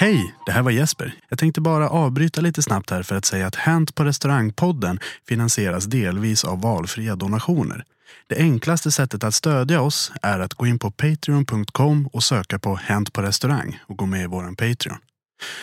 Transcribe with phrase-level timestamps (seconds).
[0.00, 1.14] Hej, det här var Jesper.
[1.28, 5.84] Jag tänkte bara avbryta lite snabbt här för att säga att Hänt på restaurangpodden finansieras
[5.84, 7.84] delvis av valfria donationer.
[8.26, 12.76] Det enklaste sättet att stödja oss är att gå in på patreon.com och söka på
[12.76, 14.98] Hänt på restaurang och gå med i våran Patreon.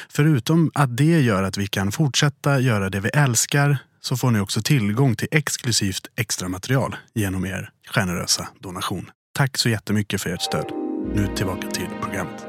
[0.10, 4.40] Förutom att det gör att vi kan fortsätta göra det vi älskar så får ni
[4.40, 9.12] också tillgång till exklusivt extra material genom er generösa donation.
[9.34, 10.72] Tack så jättemycket för ert stöd.
[11.14, 12.45] Nu tillbaka till programmet.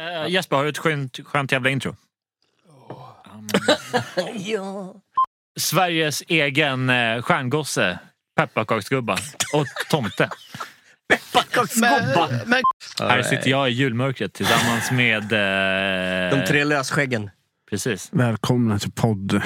[0.00, 1.96] Eh, Jesper, har du ett skönt, skönt jävla intro?
[4.34, 4.94] ja.
[5.58, 7.98] Sveriges egen eh, stjärngosse,
[8.36, 9.18] pepparkaksgubba
[9.54, 10.30] och tomte.
[11.08, 12.28] Pepparkaksgubba!
[12.46, 12.62] Men,
[12.98, 15.22] Här sitter jag i julmörkret tillsammans med...
[15.32, 17.30] Eh, De tre lösskäggen.
[17.70, 18.08] Precis.
[18.12, 19.42] Välkomna till podden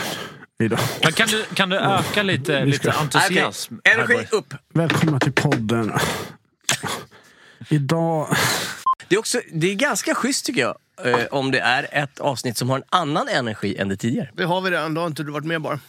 [0.63, 0.79] idag.
[1.03, 3.75] Men kan, du, kan du öka lite, lite entusiasm?
[3.79, 4.55] Okej, Energi upp!
[4.75, 5.93] Välkomna till podden.
[7.69, 8.37] Idag...
[9.09, 10.77] Det är, också, det är ganska schysst tycker jag.
[11.07, 14.31] eh, om det är ett avsnitt som har en annan energi än det tidigare.
[14.35, 15.81] Det har vi redan, då har inte du varit med bara.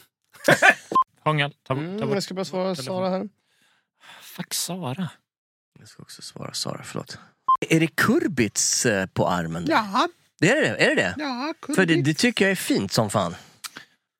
[1.23, 2.09] Hångel, ta, ta Mm, bort.
[2.13, 3.29] jag ska bara svara Sara här.
[4.21, 5.09] Fuck Sara.
[5.79, 7.17] Jag ska också svara Sara, förlåt.
[7.69, 9.65] Är det kurbits eh, på armen?
[9.67, 10.07] Ja,
[10.39, 10.67] Det är det?
[10.85, 11.15] Är det det?
[11.17, 13.35] ja, För det, det tycker jag är fint som fan.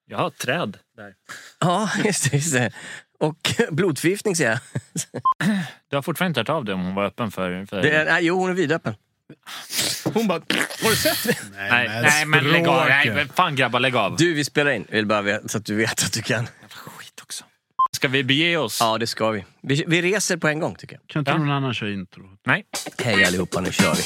[0.06, 1.14] Jag har ett träd där.
[1.60, 2.38] Ja, just det.
[2.38, 2.72] Just det.
[3.20, 4.60] Och blodförgiftning ser jag.
[5.90, 7.66] Du har fortfarande inte hört av dig om hon var öppen för...
[7.66, 7.82] för...
[7.82, 8.96] Det är, nej, jo, hon är vidöppen.
[10.14, 10.42] Hon bara,
[10.84, 11.38] har du sett det?
[11.70, 12.86] nej, nej, men lägg av.
[12.88, 14.16] Nej, men fan grabbar, lägg av.
[14.16, 14.86] Du, vi spelar in.
[14.90, 16.48] Jag vill bara veta, så att du vet att du kan.
[16.70, 17.44] Skit också.
[17.96, 18.78] Ska vi bege oss?
[18.82, 19.46] Ja, det ska vi.
[19.62, 21.08] Vi, vi reser på en gång tycker jag.
[21.08, 21.38] Kan inte Ja.
[21.38, 22.24] någon annan köra intro?
[22.46, 22.66] Nej.
[23.04, 24.02] Hej allihopa, nu kör vi.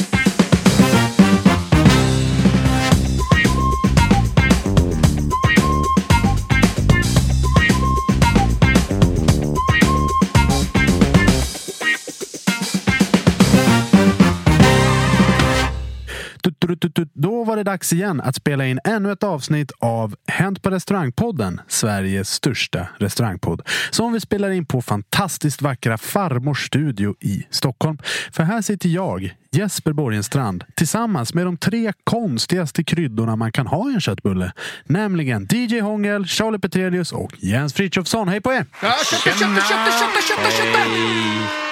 [17.13, 21.61] Då var det dags igen att spela in ännu ett avsnitt av Hänt på restaurangpodden,
[21.67, 23.61] Sveriges största restaurangpodd.
[23.91, 27.97] Som vi spelar in på fantastiskt vackra Farmors studio i Stockholm.
[28.31, 33.89] För här sitter jag, Jesper Borgenstrand, tillsammans med de tre konstigaste kryddorna man kan ha
[33.89, 34.51] i en köttbulle.
[34.85, 38.27] Nämligen DJ Hångel, Charlie Petrelius och Jens Frithiofsson.
[38.27, 38.65] Hej på er!
[38.81, 41.68] Ja, kötta, kötta, kötta, kötta, kötta, kötta!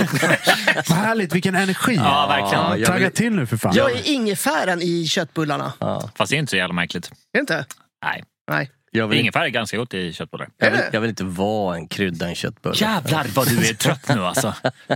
[0.88, 1.94] Vad härligt, vilken energi!
[1.94, 2.64] Ja, verkligen.
[2.64, 3.72] Ja, jag Tagga vill- till nu för fan.
[3.76, 5.72] Jag är ingefäran i köttbullarna.
[6.16, 7.06] Fast det är inte så jävla märkligt.
[7.06, 7.64] Är det inte?
[8.04, 8.24] Nej.
[8.50, 8.70] Nej.
[8.92, 10.48] Jag vill, Ingefära är ganska gott i köttbullar.
[10.58, 10.88] jag, vill, det?
[10.92, 12.74] jag vill inte vara en krydda i en köttbulle.
[12.78, 14.54] Jävlar vad du är trött nu alltså.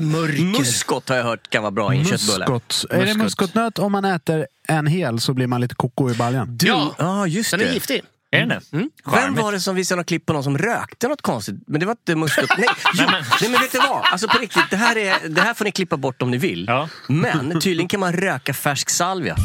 [0.00, 0.42] Mörker.
[0.58, 2.38] Muskot har jag hört kan vara bra i en köttbulle.
[2.48, 2.84] Muskot.
[2.90, 3.22] Är det Muskot.
[3.22, 6.56] muskotnöt om man äter en hel så blir man lite koko i baljan?
[6.56, 6.94] Du, Ja.
[6.98, 7.66] ja, just Den det.
[7.66, 8.02] är giftig.
[8.34, 8.60] Är den det?
[8.70, 9.42] Vem Charmigt.
[9.42, 11.54] var det som visade något klipp på någon som rökte något konstigt?
[11.66, 12.50] Men det var inte Muskot.
[12.58, 13.04] Nej, jo,
[13.40, 14.02] nej men vet du vad?
[14.12, 16.64] Alltså på riktigt, det här, är, det här får ni klippa bort om ni vill.
[16.68, 16.88] Ja.
[17.08, 19.36] Men tydligen kan man röka färsk salvia.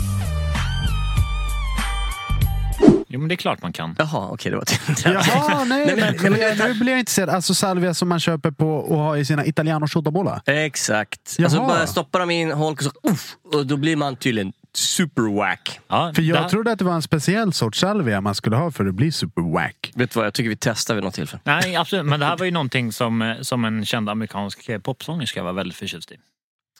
[3.12, 3.96] Jo, men det är klart man kan.
[3.98, 4.66] Jaha, okej det var
[5.14, 7.30] Jaha, nej, Nej, men- men, nej, men nu blir jag intresserad.
[7.30, 10.42] Alltså salvia som man köper på och har i sina italiano chotabola.
[10.46, 11.20] Exakt.
[11.44, 11.68] Alltså Jaha.
[11.68, 15.80] bara stoppa dem i en holk och så uff, och då blir man tydligen superwack.
[15.88, 18.72] Ja, För jag här- trodde att det var en speciell sorts salvia man skulle ha
[18.72, 19.92] för att bli superwack.
[19.96, 21.42] Vet du vad, jag tycker vi testar vid något tillfälle.
[21.44, 22.06] Nej, absolut.
[22.06, 25.54] Men det här var ju någonting som, eh, som en känd amerikansk eh, popsångerska var
[25.54, 26.16] väldigt förtjust i.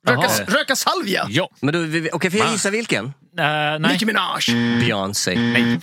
[0.08, 1.26] Röka, röka salvia!
[1.30, 1.50] Ja.
[1.62, 3.06] Men då, vi- okej, får jag gissa vilken?
[3.06, 3.80] Eh, nej.
[3.80, 4.42] Nicki Minaj!
[4.80, 5.36] Beyoncé.
[5.36, 5.80] nej.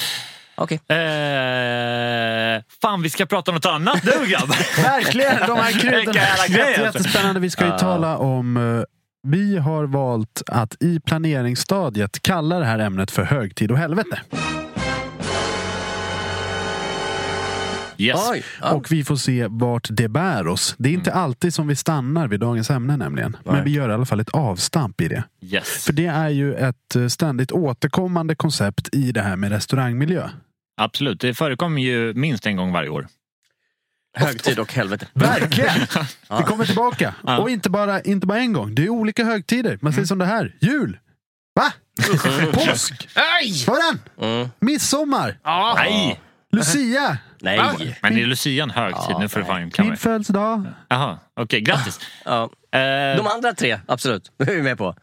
[0.59, 0.81] Okej.
[0.89, 4.83] Eh, fan, vi ska prata om något annat nu grabbar.
[4.83, 5.47] Verkligen!
[5.47, 6.21] De här kryddorna.
[6.21, 6.53] alltså.
[6.53, 7.41] Jättespännande.
[7.41, 8.57] Vi ska ju tala om...
[9.29, 14.21] Vi har valt att i planeringsstadiet kalla det här ämnet för högtid och helvete.
[17.99, 18.29] Yes.
[18.33, 18.45] Oj.
[18.61, 18.73] Ja.
[18.73, 20.75] Och vi får se vart det bär oss.
[20.79, 23.37] Det är inte alltid som vi stannar vid dagens ämne nämligen.
[23.45, 25.25] Men vi gör i alla fall ett avstamp i det.
[25.41, 25.85] yes.
[25.85, 30.29] För det är ju ett eh, ständigt återkommande koncept i det här med restaurangmiljö.
[30.77, 31.21] Absolut.
[31.21, 33.07] Det förekommer ju minst en gång varje år.
[34.17, 35.07] Högtid och helvete.
[35.15, 35.81] Verkligen!
[36.29, 37.15] Det kommer tillbaka.
[37.27, 37.39] Ja.
[37.39, 38.75] Och inte bara, inte bara en gång.
[38.75, 39.79] Det är olika högtider.
[39.83, 40.55] Man säger som det här.
[40.61, 40.99] Jul!
[41.55, 41.73] Va?
[42.53, 43.09] Påsk!
[43.67, 44.01] Den?
[44.31, 44.49] Mm.
[44.61, 45.39] Midsommar!
[45.45, 45.75] Ja.
[45.79, 46.21] Nej!
[46.53, 47.19] Lucia!
[47.41, 47.99] Nej.
[48.03, 49.17] Men det är Lucian högtid.
[49.21, 50.67] nu får du fan Min födelsedag.
[50.89, 51.61] Jaha, okej.
[51.61, 52.01] Grattis.
[52.25, 52.43] Ja.
[52.73, 54.33] Eh, De andra tre, absolut.
[54.39, 54.95] Det är vi med på.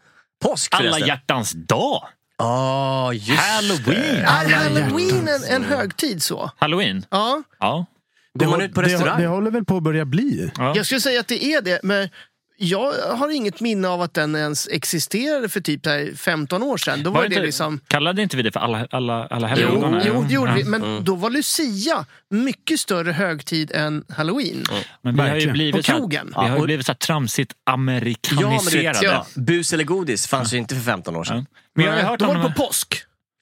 [0.42, 1.08] Påsk alla förresten.
[1.08, 2.04] hjärtans dag.
[2.38, 4.24] Ja, just Halloween.
[4.24, 6.50] Är halloween en, en högtid så?
[6.58, 7.06] Halloween?
[7.10, 7.42] Ja.
[7.60, 7.86] Ja.
[8.38, 9.20] Går man ut på det, restaurang?
[9.20, 10.50] det håller väl på att börja bli.
[10.58, 10.72] ja.
[10.76, 12.08] Jag skulle säga att det är det, men
[12.56, 16.76] jag har inget minne av att den ens existerade för typ så här 15 år
[16.76, 17.02] sedan.
[17.02, 17.80] Då var, Var det inte, liksom...
[17.88, 20.02] Kallade inte vi det för alla, alla, alla Jo, helgona?
[20.06, 20.56] jo, det gjorde Ja.
[20.56, 20.64] vi.
[20.64, 24.64] Men då var Lucia mycket större högtid än halloween.
[25.02, 26.26] Men vi har ju blivit, På så här, krogen.
[26.26, 28.98] vi har Ja, ju blivit så här tramsigt Ja, amerikaniserade.
[28.98, 31.46] vet, ja, bus eller godis fanns ju inte för 15 år sedan.
[31.50, 31.58] Ja.
[31.74, 32.94] Men jag har hört Då var de det på påsk.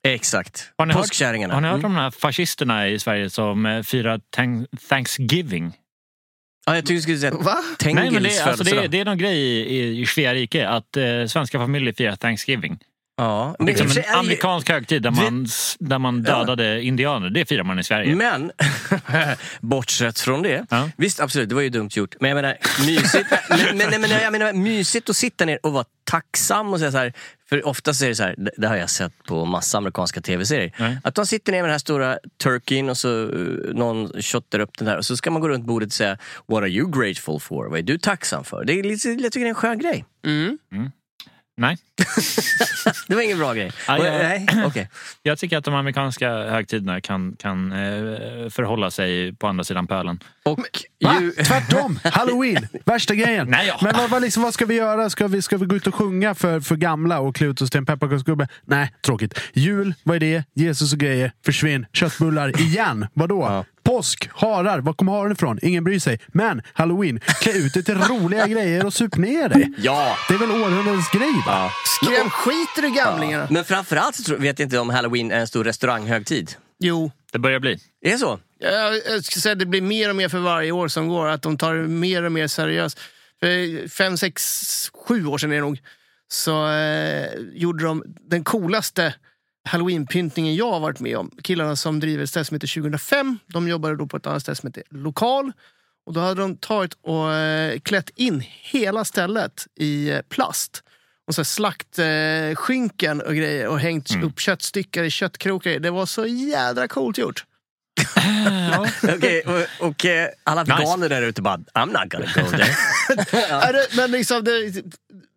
[0.04, 0.72] Exakt.
[0.78, 1.54] har ni hört, Påskkärringarna.
[1.54, 1.90] har ni hört Mm.
[1.90, 5.72] om de här fascisterna i Sverige som eh, firar thank- Thanksgiving?
[6.66, 7.56] Ja, jag tyckte du skulle säga Va?
[7.78, 10.34] Tengils Nej, men det, är- alltså, det, är- det är någon grej i, i Svea
[10.34, 12.78] rike att eh, svenska familjer firar Thanksgiving.
[13.16, 15.46] Ja, och Liksom en det amerikansk högtid där man,
[15.78, 17.30] där man dödade indianer.
[17.30, 18.14] Det firar man i Sverige.
[18.14, 18.52] Men,
[19.60, 20.66] bortsett från det.
[20.70, 20.90] Ja.
[20.96, 22.14] Visst, absolut, det var ju dumt gjort.
[22.20, 22.56] Men jag menar,
[22.86, 26.92] mysigt, men, men, men, jag menar, mysigt att sitta ner och vara tacksam och säga
[26.92, 27.12] så här.
[27.48, 30.72] För oftast är det så här, det, det har jag sett på massa amerikanska tv-serier.
[30.78, 30.98] Nej.
[31.04, 34.78] Att de sitter ner med den här stora turkeyn och så uh, någon shottar upp
[34.78, 37.40] den där och så ska man gå runt bordet och säga What are you grateful
[37.40, 37.66] for?
[37.66, 38.64] Vad är du tacksam för?
[38.64, 40.04] Det är lite, jag tycker det är en skön grej.
[40.26, 40.58] Mm.
[41.56, 41.76] Nej,
[43.08, 43.72] Det var ingen bra grej.
[43.86, 44.10] Ja, Och- ja.
[44.12, 44.88] Nej, okej.
[45.22, 47.78] jag tycker att de amerikanska högtiderna kan, kan eh,
[48.50, 50.20] förhålla sig på andra sidan pölen.
[50.44, 50.58] Och
[51.20, 51.98] ju, Tvärtom!
[52.04, 52.66] Halloween!
[52.84, 53.48] Värsta grejen.
[53.48, 53.78] Nej, ja.
[53.82, 55.10] Men vad, vad, liksom, vad ska vi göra?
[55.10, 57.70] Ska vi, ska vi gå ut och sjunga för, för gamla och klä ut oss
[57.70, 58.48] till en pepparkaksgubbe?
[58.64, 59.40] Nej, tråkigt.
[59.52, 60.44] Jul, vad är det?
[60.54, 61.32] Jesus och grejer.
[61.44, 61.86] Försvinn.
[61.92, 63.06] Köttbullar igen.
[63.12, 63.64] Vadå?
[63.92, 64.80] Påsk, harar.
[64.80, 65.58] Var kommer haren ifrån?
[65.62, 66.20] Ingen bryr sig.
[66.28, 69.72] Men halloween, klä ut dig till roliga grejer och sup ner dig.
[69.78, 70.16] ja.
[70.28, 71.70] Det är väl århundradets grej va?
[72.02, 73.46] Skräm skiter i gamlingarna.
[73.50, 76.54] Men framförallt så vet jag inte om halloween är en stor restauranghögtid.
[76.78, 77.10] Jo.
[77.32, 77.78] Det börjar bli.
[78.00, 78.38] Är det så?
[78.58, 81.26] Jag, jag skulle säga att det blir mer och mer för varje år som går.
[81.28, 83.00] Att de tar det mer och mer seriöst.
[83.40, 84.42] För fem, sex,
[85.08, 85.78] sju år sedan är det nog.
[86.28, 89.14] Så eh, gjorde de den coolaste
[89.64, 91.30] halloweenpyntningen jag har varit med om.
[91.42, 93.38] Killarna som driver ett ställe som heter 2005.
[93.46, 95.52] De jobbade då på ett annat ställe som heter Lokal.
[96.06, 100.82] Och då hade de tagit och eh, klätt in hela stället i eh, plast.
[101.26, 105.78] Och så slaktskynken eh, och grejer och hängt upp köttstyckar i köttkrokar.
[105.78, 107.44] Det var så jädra coolt gjort.
[109.02, 110.76] Okej, och, och eh, alla Nice.
[110.76, 113.86] veganer där ute bara, I'm not gonna go there.
[113.96, 114.82] Men liksom, det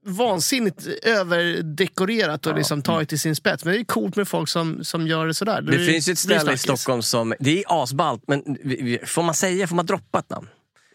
[0.05, 3.65] vansinnigt överdekorerat och liksom tagit till sin spets.
[3.65, 5.61] Men det är coolt med folk som, som gör det sådär.
[5.61, 6.57] Det finns ju ett ställe i.
[6.57, 8.43] Stockholm som, det är asballt, men
[9.05, 10.47] får man säga, får man droppa ett namn?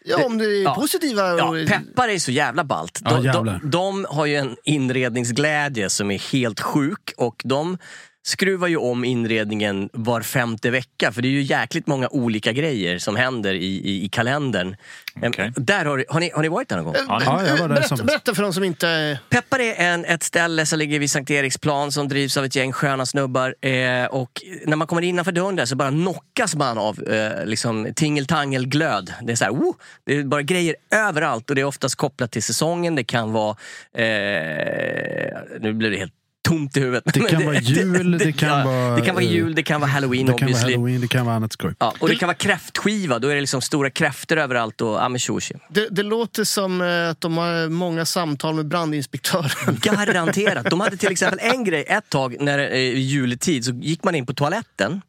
[0.05, 0.75] Ja, om det är Ja.
[0.75, 1.37] positiva...
[1.37, 3.01] Ja, peppar är så jävla ballt.
[3.05, 3.59] Ja, De, jävlar.
[3.63, 7.77] de, de har ju en inredningsglädje som är helt sjuk och de
[8.23, 12.99] skruvar ju om inredningen var femte vecka för det är ju jäkligt många olika grejer
[12.99, 14.75] som händer i, i, i kalendern.
[15.21, 16.95] Em, Där har, har, ni, har ni varit där någon gång?
[17.07, 18.07] Ja, jag var där berätta, somras.
[18.07, 19.19] berätta för de som inte...
[19.29, 22.71] Peppar är en, ett ställe som ligger vid Sankt Eriksplan som drivs av ett gäng
[22.71, 23.55] sköna snubbar.
[23.61, 24.31] Eh, och
[24.65, 29.13] när man kommer innanför dörren där så bara knockas man av eh, liksom, tingeltangelglöd.
[29.21, 29.75] Det är så här, oh,
[30.05, 32.95] det är bara grejer överallt och det är oftast kopplat till säsongen.
[32.95, 33.57] Det kan vara,
[33.93, 36.13] eh, nu blir det helt
[36.47, 37.03] tomt i huvudet.
[37.13, 39.81] Det kan vara jul, det kan ja, vara, Det kan vara eh, jul, det kan
[39.81, 40.73] vara halloween Det kan vara obviously.
[40.73, 41.75] halloween, det kan vara annat skoj.
[41.79, 45.59] Ja, och det kan vara kräftskiva, då är det liksom stora kräftor överallt och tjim.
[45.69, 49.77] Det, det låter som eh, att de har många samtal med brandinspektören.
[49.81, 50.69] Garanterat.
[50.69, 54.15] De hade till exempel en grej ett tag när eh, i juletid så gick man
[54.15, 55.01] in på toaletten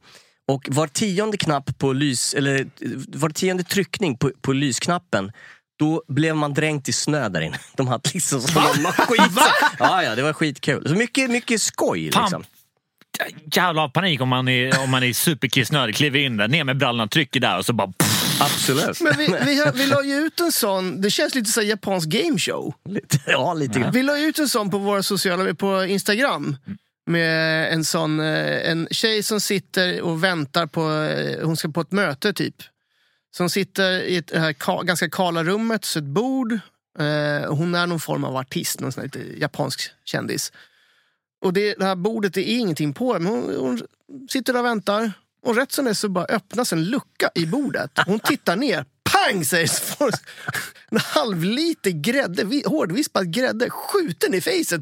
[0.49, 2.67] och var tionde knapp på lys, eller
[3.19, 5.33] var tionde tryckning på, på lysknappen
[5.83, 7.59] då blev man dränkt i snö där inne.
[7.77, 9.21] De hade liksom såna skit.
[9.79, 10.89] Ja, ja, det var skitkul.
[10.89, 12.13] Så mycket, mycket skoj.
[12.13, 12.23] Fan.
[12.23, 12.45] Liksom.
[13.53, 15.95] Jävla panik om man är, om man är superkissnödig.
[15.95, 17.93] Kliver in där, ner med brallorna, trycker där och så bara...
[17.93, 19.01] Pff, Absolut.
[19.01, 22.09] Men vi, vi, har, vi la ju ut en sån, det känns lite som japansk
[22.09, 22.75] gameshow.
[22.89, 23.93] Lite- ja, lite grann.
[23.93, 26.57] Vi la ut en sån på våra sociala på Instagram.
[27.07, 31.81] Med en sån eh, en tjej som sitter och väntar på, eh, hon ska på
[31.81, 32.55] ett möte typ.
[33.37, 36.53] Som sitter i det här ka, ganska kala rummet, så ett bord.
[36.99, 40.53] Eh, hon är någon form av artist, någon sån här lite japansk kändis.
[41.45, 43.83] Och det, det här bordet det är ingenting på, men hon, hon
[44.29, 45.13] sitter där och väntar.
[45.43, 47.91] Och rätt som det är så bara öppnas en lucka i bordet.
[48.07, 50.19] Hon tittar ner, pang säger det,
[50.91, 54.81] en halv liter grädde, hårdvispad grädde skjuten i fejset.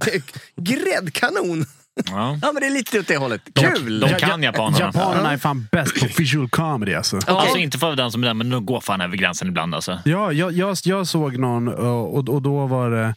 [0.56, 1.66] Gräddkanon!
[2.04, 2.38] Ja.
[2.42, 3.40] Ja, men det är lite åt det hållet.
[3.44, 4.00] De, Kul!
[4.00, 4.78] de kan japanerna.
[4.78, 7.18] Japanerna är fan bäst på visual comedy alltså.
[7.26, 9.98] Alltså inte för den som är där, men de går fan över gränsen ibland alltså.
[10.04, 13.14] Ja, jag, jag, jag såg någon och, och då var det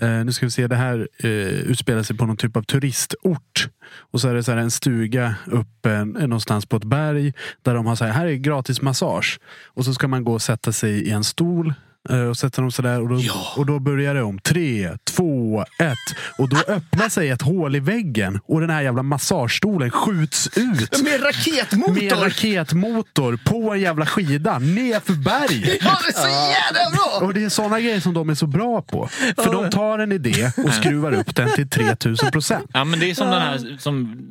[0.00, 3.68] Eh, nu ska vi se, det här eh, utspelar sig på någon typ av turistort.
[3.96, 7.32] Och så är det så här en stuga uppe eh, någonstans på ett berg.
[7.62, 9.40] Där de har så här, här är gratis massage.
[9.66, 11.74] Och så ska man gå och sätta sig i en stol.
[12.10, 13.20] Eh, Och sätta dem sådär och då,
[13.56, 16.16] och då börjar det om tre, två, ett.
[16.38, 21.02] Och då öppnar sig ett hål i väggen och den här jävla massagestolen skjuts ut.
[21.02, 21.92] Med raketmotor!
[21.92, 25.78] Med raketmotor på en jävla skida nerför berg.
[25.80, 27.26] Ja, det är så jävla bra!
[27.26, 29.08] Och det är såna grejer som de är så bra på.
[29.36, 32.70] För de tar en idé och skruvar upp den till 3000 procent.
[32.72, 34.22] Ja, men det är som den här som...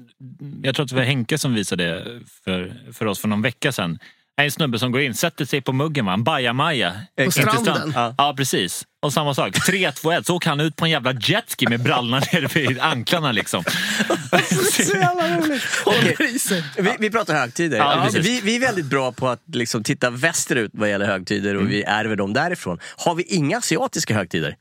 [0.63, 2.03] Jag tror att det var Henke som visade det
[2.44, 4.00] för, för oss för någon vecka sedan.
[4.42, 6.13] En snubbe som går in, sätter sig på muggen, va?
[6.13, 6.94] en bajamaja.
[7.25, 7.92] På stranden?
[7.96, 8.15] Ja.
[8.18, 8.86] ja, precis.
[9.01, 11.84] Och samma sak, 3, 2, 1, så åker han ut på en jävla jetski med
[11.84, 13.63] brallorna nere vid anklarna liksom.
[14.72, 15.63] Så jävla roligt.
[15.86, 16.39] Okej,
[16.77, 17.77] Vi, vi pratar högtider.
[17.77, 21.72] Ja, vi, vi är väldigt bra på att liksom titta västerut vad gäller högtider och
[21.72, 22.80] vi ärver dem därifrån.
[22.98, 24.56] Har vi inga asiatiska högtider?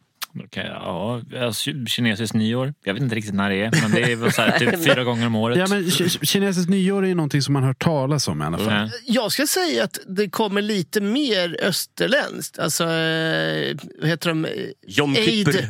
[0.44, 2.74] Okej, ja, alltså, kinesiskt nyår.
[2.84, 5.04] Jag vet inte riktigt när det är, men det är väl så här, typ fyra
[5.04, 5.58] gånger om året.
[5.58, 8.58] Ja, men ki- kinesiskt nyår är ju någonting som man hört talas om i alla
[8.58, 8.66] fall.
[8.72, 8.90] Ja.
[9.06, 12.58] Jag ska säga att det kommer lite mer österländskt.
[12.58, 14.46] Alltså, eh, vad heter de?
[14.86, 15.26] Jom Eid.
[15.46, 15.68] Kippur.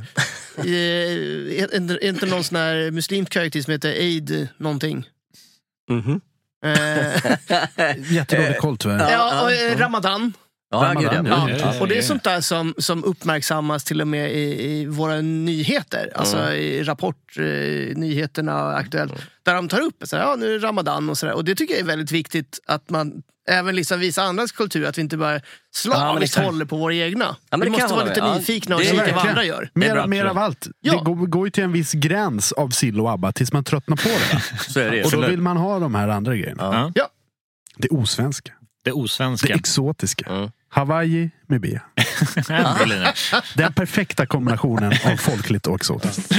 [0.59, 0.65] Eh,
[1.63, 5.05] Är inte- är inte någon sån här muslimsk högtid som heter Eid någonting?
[5.91, 6.21] Mhm.
[6.65, 6.73] Eh,
[8.13, 9.11] Jättedålig koll tyvärr.
[9.11, 10.33] ja, och, eh, Ramadan.
[10.75, 11.49] Ja, gud, ja.
[11.49, 11.81] Ja, ja.
[11.81, 16.13] och det är sånt där som, som uppmärksammas till och med i, i våra nyheter.
[16.15, 17.43] Alltså i Rapport, eh,
[17.97, 19.13] nyheterna Aktuellt.
[19.43, 21.35] Där de tar upp så här, ja, nu är det Ramadan och sådär.
[21.35, 24.87] Och det tycker jag är väldigt viktigt att man även liksom visar andras kultur.
[24.87, 25.41] Att vi inte bara Ja,
[25.75, 26.47] slaviskt exakt.
[26.47, 27.37] håller på våra egna.
[27.51, 28.31] men vi det måste vara lite med.
[28.31, 29.71] Ja, nyfikna och det kika vad andra gör.
[29.75, 30.67] Det Mer, bra, mer av allt.
[30.81, 30.93] Ja.
[30.93, 33.97] Det går, går ju till en viss gräns av sill och ABBA tills man tröttnar
[33.97, 34.43] på det.
[34.73, 35.05] Så är det.
[35.05, 36.63] Och då vill man ha de här andra grejerna.
[36.63, 36.93] Ja.
[36.95, 37.09] Ja.
[37.77, 38.53] Det osvenska.
[38.85, 39.55] Det Det osvenska.
[39.55, 40.31] exotiska.
[40.31, 40.51] Mm.
[40.75, 41.79] Hawaii med B.
[43.55, 46.33] Den perfekta kombinationen av folkligt och exotiskt.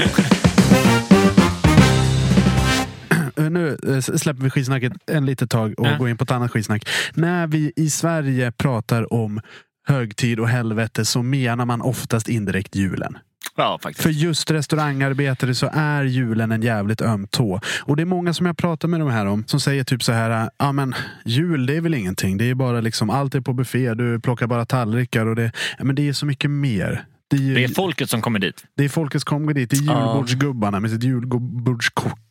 [3.37, 5.97] Eh, Nu eh, släpper vi skitsnacket en litet tag och Ja.
[5.97, 6.87] går in på ett annat skitsnack.
[7.13, 9.41] När vi i Sverige pratar om
[9.85, 13.17] högtid och helvete så menar man oftast indirekt julen.
[13.55, 13.79] Ja.
[13.95, 17.59] För just restaurangarbetare så är julen en jävligt öm tå.
[17.81, 20.11] Och det är många som jag pratar med de här om som säger typ så
[20.11, 22.37] här, ja men jul det är väl ingenting.
[22.37, 25.95] Det är bara liksom, allt är på buffé, du plockar bara tallrikar och det, men
[25.95, 27.05] det är så mycket mer.
[27.27, 28.63] Det är, ju, Det är folket som kommer dit.
[28.77, 32.24] det är folkets kommer dit, det är julbordsgubbarna med sitt julbordskort.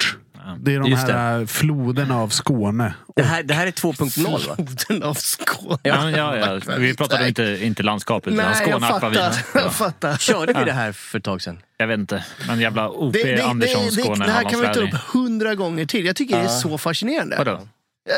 [0.58, 2.94] Det är de Just här äh, floderna av Skåne.
[3.16, 4.56] Det här, det här är 2.0 va?
[4.56, 5.78] Floden av Skåne.
[5.82, 6.60] Ja, ja, ja.
[6.78, 9.18] Vi pratade inte, inte landskapet, utan Nej, jag Skåne Akvavin.
[9.18, 9.60] fattar.
[9.62, 10.16] Jag fattar.
[10.16, 11.58] Körde vi det här för ett tag sedan?
[11.76, 12.24] Jag vet inte.
[12.46, 14.94] Men jävla OP Det, det, Andersson, det, Skåne, det, det här kan vi ta upp
[15.12, 16.06] hundra gånger till.
[16.06, 17.36] Jag tycker det är så fascinerande.
[17.38, 17.68] Vadå?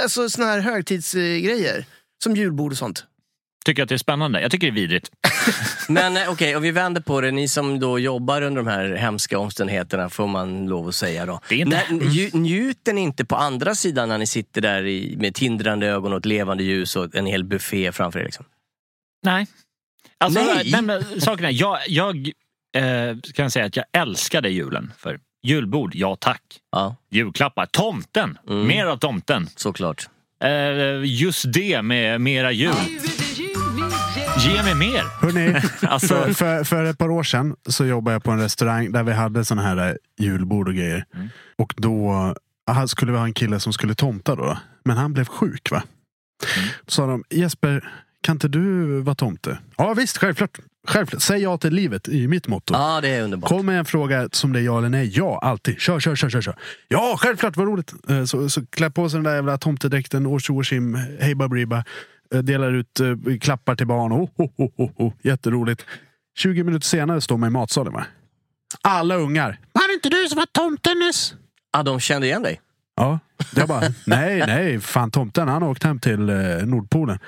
[0.02, 1.84] Alltså såna här högtidsgrejer.
[2.24, 3.04] Som julbord och sånt.
[3.66, 4.40] Tycker att det är spännande?
[4.40, 5.10] Jag tycker det är vidrigt.
[5.88, 7.30] Men eh, okej, och vi vänder på det.
[7.30, 11.40] Ni som då jobbar under de här hemska omständigheterna får man lov att säga då.
[11.48, 14.86] Det är inte- När, nju, njuter ni inte på andra sidan när ni sitter där
[14.86, 18.24] i, med tindrande ögon och ett levande ljus och en hel buffé framför er?
[18.24, 18.44] Liksom?
[19.22, 19.46] Nej.
[20.18, 20.70] Alltså, Nej.
[20.70, 20.82] nej.
[20.82, 22.16] men, saken är, jag, jag
[22.76, 24.92] eh, kan säga att jag älskade julen.
[24.98, 26.42] För julbord, ja tack.
[26.72, 28.38] Ja, Julklappar, tomten.
[28.48, 28.66] Mm.
[28.66, 29.48] Mer av tomten.
[29.56, 30.08] såklart.
[30.44, 32.72] Eh, just det med mera jul.
[34.44, 35.02] Ge mig mer!
[35.20, 38.92] Hörrni, Alltså- för, för, för ett par år sedan så jobbade jag på en restaurang
[38.92, 41.04] där vi hade såna här eh, julbord och grejer.
[41.14, 41.28] Mm.
[41.58, 42.10] Och då
[42.70, 44.58] aha, skulle vi ha en kille som skulle tomta då.
[44.84, 45.82] Men han blev sjuk va?
[46.56, 46.68] Mm.
[46.84, 47.90] Då sa de, Jesper,
[48.20, 49.58] kan inte du vara tomte?
[49.76, 50.58] Ja visst, självklart.
[50.88, 51.22] självklart.
[51.22, 52.74] Säg ja till livet i mitt motto.
[52.74, 53.48] Ja, det är underbart.
[53.50, 55.10] Kom med en fråga som det är ja eller nej.
[55.14, 55.80] Ja, alltid.
[55.80, 56.40] Kör, kör, kör, kör.
[56.40, 56.56] kör.
[56.88, 57.92] Ja, självklart, vad roligt.
[58.08, 61.84] Eh, Så, så klä på sig den där jävla tomtedräkten, års årsim, hej baberiba.
[62.34, 64.12] Eh, Delar ut eh, klappar till barn.
[64.12, 65.12] Oh, oh, oh, oh, oh.
[65.22, 65.84] Jätteroligt.
[66.38, 67.92] 20 minuter senare står man i matsalen.
[67.92, 68.06] Va?
[68.82, 69.58] Alla ungar.
[69.72, 71.34] Var det inte du som var tomten nyss?
[71.72, 72.60] Ja, de kände igen dig.
[72.96, 73.18] Ja,
[73.56, 77.18] jag bara, nej, nej, fan tomten han har åkt hem till eh, Nordpolen.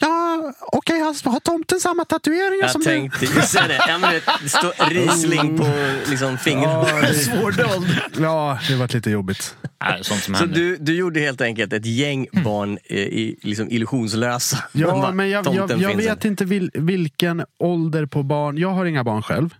[0.00, 3.84] Ja, okej, okay, har tomten samma tatueringar Jag som tänkte ju säga det.
[3.88, 5.66] Ja, men det står Riesling på
[6.10, 7.16] liksom, fingret.
[7.16, 8.00] Svårdold.
[8.14, 8.22] du?
[8.22, 9.56] Ja, det var lite jobbigt.
[9.84, 10.60] Nej, sånt som Så händer.
[10.60, 14.64] du, du gjorde helt enkelt ett gäng barn eh, i, liksom illusionslösa.
[14.72, 18.58] Ja, bara, men jag, "Tomten jag, jag vet inte vil, vilken ålder på barn.
[18.58, 19.54] Jag har inga barn själv.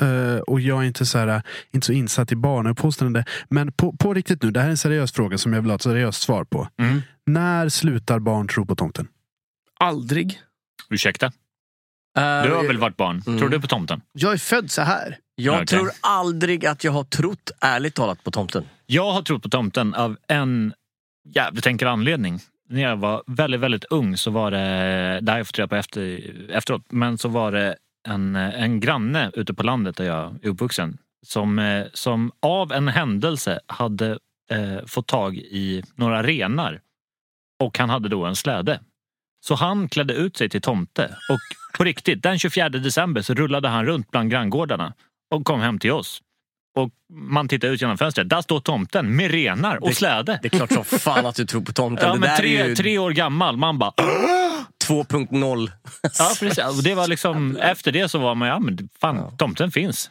[0.00, 1.42] Eh, och jag är inte så, här,
[1.72, 3.24] inte så insatt i barnuppfostrande.
[3.48, 5.76] Men på, på riktigt nu, det här är en seriös fråga som jag vill ha
[5.76, 6.68] ett seriöst svar på.
[6.80, 7.02] Mm.
[7.26, 9.08] När slutar barn tro på tomten?
[9.80, 10.40] Aldrig.
[10.90, 11.26] Ursäkta?
[11.26, 13.22] inte." Du har väl varit barn?
[13.26, 13.38] Mm.
[13.38, 14.02] Tror du på tomten?
[14.12, 15.18] Jag är född så här.
[15.34, 15.66] Jag Okej.
[15.66, 18.64] tror aldrig att jag har trott, ärligt talat, på tomten.
[18.86, 20.74] Jag har trott på tomten av en
[21.34, 22.40] jävligt enkel anledning.
[22.68, 24.58] När jag var väldigt, väldigt ung så var det,
[25.22, 27.76] det här jag fått reda på efter, efteråt, men så var det
[28.08, 32.88] en, en granne ute på landet där jag är uppvuxen som, eh, som av en
[32.88, 34.18] händelse hade
[34.50, 36.80] eh, fått tag i några renar
[37.60, 38.80] och han hade då en släde.
[39.48, 41.38] Så han klädde ut sig till tomte och
[41.78, 44.92] på riktigt, den 24 december så rullade han runt bland granngårdarna
[45.30, 46.22] och kom hem till oss.
[46.76, 48.28] Och man tittar ut genom fönstret.
[48.28, 50.38] Där står tomten med renar och Det- släde.
[50.42, 52.06] Det är klart som fan att du tror på tomten.
[52.08, 53.56] Ja, det men tre, ju tre år gammal.
[53.56, 53.92] Man bara...
[54.84, 55.70] 2.0.
[56.18, 56.82] Ja, precis.
[56.84, 60.10] Det var liksom, efter det så var man, ja men fan, tomten finns.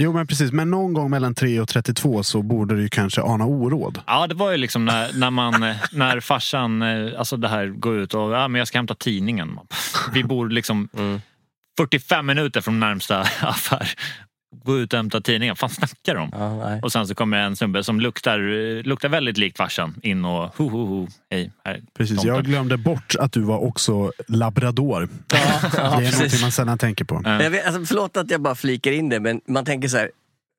[0.00, 0.52] Jo, men precis.
[0.52, 4.00] Men någon gång mellan 3 och 32 så borde du ju kanske ana oråd.
[4.06, 7.66] Ja, det var ju liksom när, när, man, eh, när farsan, eh, alltså det här,
[7.66, 9.58] går ut och ja, men jag ska hämta tidningen.
[10.12, 11.20] Vi bor liksom Mm.
[11.78, 13.94] 45 minuter från närmsta affär.
[14.64, 15.56] Gå ut och hämta tidningen.
[15.56, 16.60] Fan snackar de om?
[16.60, 16.80] Ja.
[16.82, 18.38] Och sen så kommer en snubbe som luktar,
[18.82, 21.08] luktar väldigt likt farsan in och ho, ho, ho.
[21.30, 22.34] Hej, här är Precis, tomten.
[22.34, 25.08] jag glömde bort att du var också labrador.
[25.26, 26.14] det är precis.
[26.14, 27.22] någonting man sällan tänker på.
[27.24, 27.42] Ja.
[27.42, 30.10] Jag vet, alltså, förlåt att jag bara flikar in det, men man tänker så här.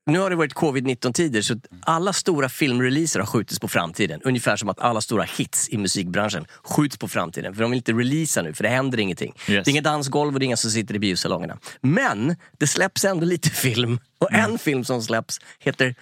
[0.06, 4.22] Nu har det varit covid-19-tider så alla stora filmreleaser har skjutits på framtiden.
[4.24, 7.56] Ungefär som att alla stora hits i musikbranschen skjuts på framtiden.
[7.56, 9.34] För de vill inte releasa nu, för det händer ingenting.
[9.36, 9.46] Yes.
[9.46, 11.58] Det är inget dansgolv och det är inga som sitter i biosalongerna.
[11.82, 14.00] Men det släpps ändå lite film.
[14.18, 15.96] Och en film som släpps heter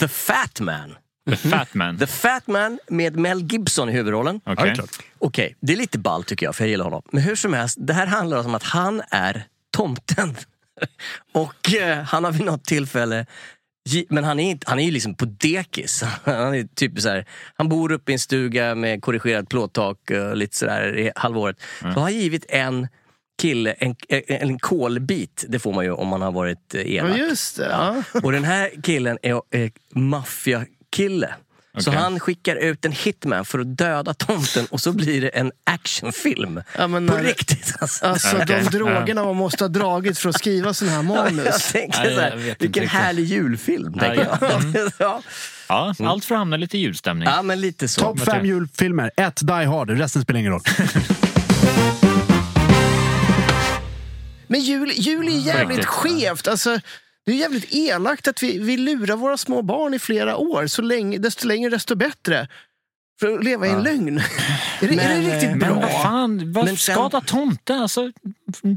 [0.00, 0.94] The Fat Man.
[1.30, 1.98] The Fat Man.
[1.98, 4.40] The Fat Man med Mel Gibson i huvudrollen.
[4.46, 4.74] Okej.
[4.74, 4.90] Klart.
[5.18, 7.02] Okej, det är lite ball tycker jag, för jag gillar honom.
[7.12, 9.44] Men hur som helst, det här handlar om att han är
[9.76, 10.36] tomten.
[11.32, 13.26] Och eh, han har vid något tillfälle
[14.08, 16.02] men han är, inte, han är ju liksom på dekis.
[16.24, 20.36] Han, är typ så här, han bor uppe i en stuga med korrigerat plåttak och
[20.36, 21.56] lite sådär i halvåret.
[21.80, 22.88] Så har han givit en
[23.42, 23.96] kille en,
[24.28, 25.44] en, kolbit.
[25.48, 27.10] Det får man ju om man har varit eh, elak.
[27.10, 27.68] Ja, just det.
[27.68, 28.02] Ja.
[28.22, 31.34] Och den här killen är, är maffiakille.
[31.78, 32.02] Så Okej.
[32.02, 36.60] han skickar ut en hitman för att döda tomten och så blir det en actionfilm.
[36.78, 38.06] Ja, men På riktigt alltså.
[38.06, 38.46] Alltså Okej.
[38.70, 41.72] de drogerna man måste ha dragit för att skriva sådana här Jag manus.
[41.72, 43.92] tänker så jag här, vet inte vilken härlig julfilm.
[43.98, 44.90] Tänker Ja, jag.
[44.98, 45.22] ja.
[45.68, 47.28] Ja, allt för att hamna lite i julstämning.
[47.28, 48.00] ja, men lite så.
[48.00, 49.10] Topp fem julfilmer.
[49.16, 49.90] Ett, Die Hard.
[49.90, 50.62] Resten spelar ingen roll.
[54.46, 56.48] Men jul, jul är jävligt skevt.
[56.48, 56.78] Alltså,
[57.26, 60.66] det är jävligt elakt att vi, vi lurar våra små barn i flera år.
[60.66, 62.48] Så länge, desto längre, desto bättre.
[63.20, 64.18] För att leva i en lögn.
[64.18, 64.22] Är
[64.80, 65.68] det, är Men, det riktigt eh, bra?
[65.68, 67.78] Men vad fan, vad Men sen- skada tomten?
[67.82, 68.12] Alltså,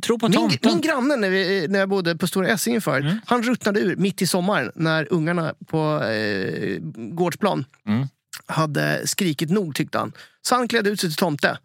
[0.03, 0.71] tro på Min, tomten.
[0.71, 3.17] min granne när, vi, när jag bodde på Stora Essingen förut, Mm.
[3.25, 8.07] han ruttnade ur mitt i sommaren när ungarna på eh, gårdsplan Mm.
[8.45, 10.11] hade skrikit nog tyckte han.
[10.41, 11.57] Så han klädde ut sig till tomte.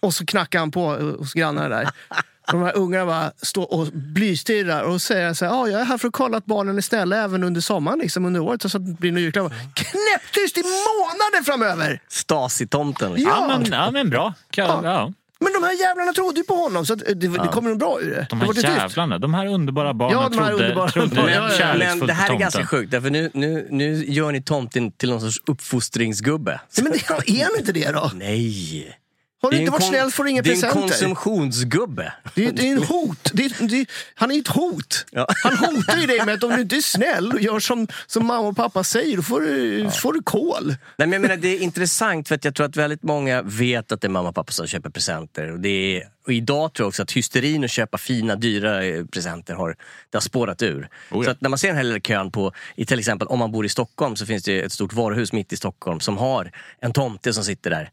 [0.00, 1.88] Och så knackade han på eh, hos grannarna där.
[2.50, 5.98] De här ungarna bara står och blystirrar och säger så här, ah, jag är här
[5.98, 8.86] för att kolla att barnen är snälla även under sommaren, liksom under året, så att
[8.86, 9.50] det blir några julklappar.
[9.74, 12.00] Knäpptyst i månader framöver!
[12.08, 13.12] Stasi-tomten.
[13.14, 13.32] Liksom.
[13.32, 13.58] Ja, Ja.
[13.58, 14.34] men, ja, men bra.
[14.54, 14.80] Ja.
[14.84, 15.12] Ja.
[15.40, 18.00] Men de här jävlarna trodde ju på honom, så att det, det kommer nog bra
[18.00, 18.26] ur det.
[18.30, 18.64] De här det tyst.
[18.68, 21.34] jävlarna, de här underbara barnen Ja, de här trodde, underbara trodde barnen.
[21.34, 24.92] Ja, ja, Men det här är ganska sjukt, därför nu, nu, nu gör ni tomten
[24.92, 26.60] till någon sorts uppfostringsgubbe.
[26.76, 26.98] Ja, men det,
[27.40, 28.10] är han inte det då?
[28.14, 28.98] Nej.
[29.42, 30.80] Har du Det är inte en varit snäll får du inga Det är en presenter.
[30.80, 32.12] konsumtionsgubbe.
[32.34, 33.30] Det är, det är en hot.
[33.32, 35.06] Det är, det är, han är ett hot.
[35.10, 35.26] Ja.
[35.44, 38.26] Han hotar ju dig med att om du inte är snäll och gör som, som
[38.26, 40.66] mamma och pappa säger, då får du, får du kol.
[40.66, 43.92] Nej, men jag menar, det är intressant för att jag tror att väldigt många vet
[43.92, 45.52] att det är mamma och pappa som köper presenter.
[45.52, 49.04] Och, det är, och idag tror jag också att hysterin att köpa fina, dyra eh,
[49.04, 49.68] presenter har,
[50.10, 50.88] det har spårat ur.
[51.10, 51.24] ja.
[51.24, 53.52] Så att när man ser den här lilla kön på, i till exempel om man
[53.52, 56.92] bor i Stockholm så finns det ett stort varuhus mitt i Stockholm som har en
[56.92, 57.90] tomte som sitter där.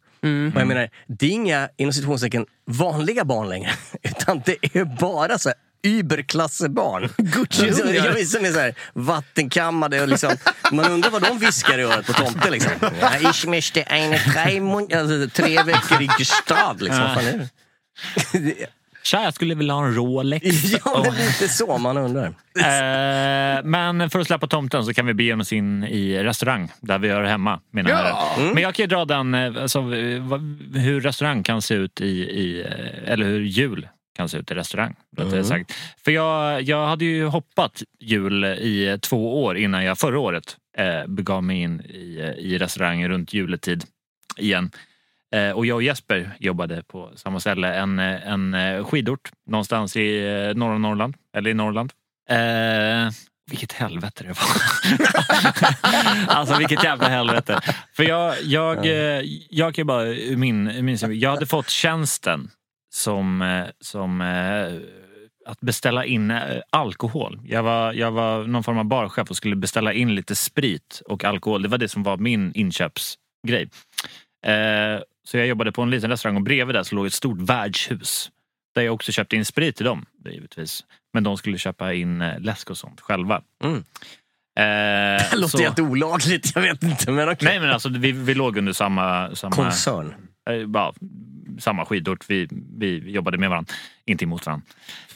[0.53, 3.71] Och jag menar, det är inga inom citationstecken vanliga barn längre.
[4.03, 7.09] Utan det är bara så här überklassebarn.
[7.17, 7.93] Gucci-ungar.
[8.05, 10.37] Jag vet, som är så här, vattenkammade och liksom,
[10.71, 12.71] man undrar vad de viskar i örat på tomten liksom.
[13.31, 14.59] Ich möchte eine drei
[14.97, 17.01] alltså, tre veckor i Gustav liksom.
[17.01, 17.49] Vad fan är
[18.31, 18.67] det?
[19.05, 20.45] Tja, jag skulle vilja ha en Rolex.
[20.85, 22.25] Ja, men lite så man undrar.
[22.57, 26.99] Eh, men för att släppa tomten så kan vi bege oss in i restaurang där
[26.99, 27.59] vi gör hemma.
[27.71, 27.95] Mina Ja.
[27.95, 28.53] herrar.
[28.53, 30.39] Men jag kan ju dra den, eh, alltså, eh,
[30.81, 33.87] hur restaurang kan se ut i, i eh, eller hur jul
[34.17, 34.95] kan se ut i restaurang.
[35.17, 35.73] rättare sagt.
[36.05, 41.07] För jag, jag hade ju hoppat jul i två år innan jag förra året eh,
[41.07, 43.83] begav mig in i, i restaurang runt juletid
[44.37, 44.71] igen.
[45.35, 49.95] Eh, och jag och Jesper jobbade på samma ställe, en, eh, en eh, skidort någonstans
[49.95, 51.93] i norra Norrland, eller i Norrland.
[52.29, 53.09] Eh,
[53.49, 54.47] vilket helvete det var.
[56.35, 57.61] alltså vilket jävla helvete.
[57.93, 58.85] För jag, jag,
[59.49, 60.03] jag kan bara
[60.35, 62.49] min, min jag hade fått tjänsten
[62.93, 64.21] som, som
[65.45, 67.39] att beställa in alkohol.
[67.43, 71.23] Jag var, jag var någon form av barchef och skulle beställa in lite sprit och
[71.23, 71.61] alkohol.
[71.61, 73.69] Det var det som var min inköpsgrej.
[74.45, 77.41] Eh, så jag jobbade på en liten restaurang och bredvid där så låg ett stort
[77.41, 78.31] värdshus.
[78.75, 80.83] Där jag också köpte in sprit till dem, givetvis.
[81.13, 83.41] Men de skulle köpa in eh, läsk och sånt själva.
[83.63, 83.75] Mm.
[83.77, 83.83] Eh,
[85.31, 87.11] Det låter så- helt olagligt, jag vet inte.
[87.11, 87.47] Men okej.
[87.47, 90.13] Nej men alltså vi, vi låg under samma, samma, Koncern.
[90.49, 90.93] eh, ja,
[91.59, 92.25] samma skidort.
[92.29, 93.73] Vi, vi jobbade med varandra,
[94.05, 94.65] inte emot varandra.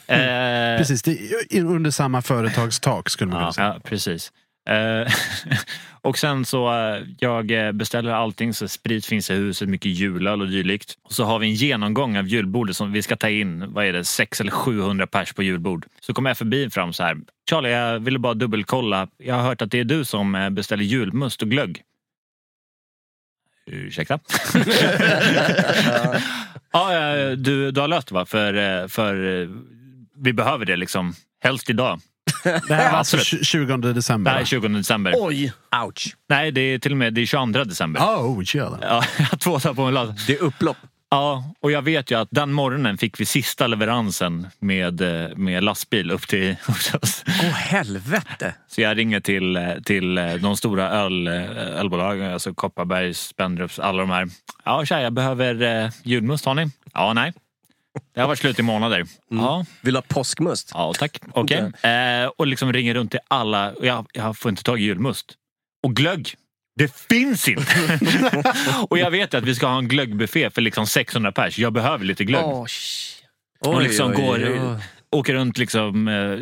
[0.06, 3.66] Eh, Precis, det under samma företagstak skulle man kunna Ja, säga.
[3.66, 4.32] ja precis.
[4.68, 5.12] Eh,
[6.02, 10.40] och sen så eh, jag eh, beställer allting så sprit finns i huset, mycket julöl
[10.40, 10.94] och dylikt.
[11.02, 13.92] Och så har vi en genomgång av julbordet som vi ska ta in, vad är
[13.92, 15.86] det, 600 eller 700 pers på julbord.
[16.00, 17.16] Så kommer FBI fram så här.
[17.50, 19.08] Charlie, jag ville bara dubbelkolla.
[19.18, 21.82] Jag har hört att det är du som beställer julmust och glögg.
[23.66, 24.18] Ursäkta?
[26.72, 28.26] ja, du, du har löst det va?
[28.26, 29.14] För, för
[30.16, 31.14] vi behöver det liksom.
[31.42, 32.00] Helst idag.
[32.42, 33.46] Det här var alltså Absolut.
[33.46, 34.30] 20 december.
[34.30, 34.46] Det här är va?
[34.46, 35.14] 20 december.
[35.16, 35.52] Oj!
[35.86, 36.16] Ouch.
[36.28, 38.00] Nej, det är till och med det är 22 december.
[38.00, 38.42] Oh.
[38.54, 38.74] Ja,
[39.18, 40.02] jag har två dagar på mig.
[40.02, 40.76] att- Det är upplopp.
[41.12, 45.64] Ja, och jag vet ju att den morgonen fick vi sista leveransen med, eh, med
[45.64, 47.24] lastbil upp till, upp till oss.
[47.26, 48.54] Åh helvete.
[48.68, 53.98] Så jag ringer till, eh, till eh, de stora öl, ölbolagen, alltså Kopparbergs, Spendrups, alla
[53.98, 54.28] de här.
[54.64, 56.70] Ja, tja, jag behöver eh, julmust, har ni?
[56.94, 57.32] Ja, nej.
[58.14, 59.04] Det har varit slut i månader.
[59.30, 60.70] Ja, Vill du ha påskmust?
[60.74, 61.18] Ja, tack.
[61.32, 61.72] Okej.
[61.82, 63.72] Eh, och liksom ringer runt till alla.
[63.82, 65.34] Jag, jag får inte tag i julmust.
[65.82, 66.34] Och glögg.
[66.76, 68.00] Det finns inte!
[68.90, 71.58] och jag vet att vi ska ha en glöggbuffé för liksom 600 pers.
[71.58, 72.44] Jag behöver lite glögg.
[72.44, 73.16] Sh-
[73.66, 74.78] och liksom oj, går, oj.
[75.12, 76.38] Åker runt liksom, eh,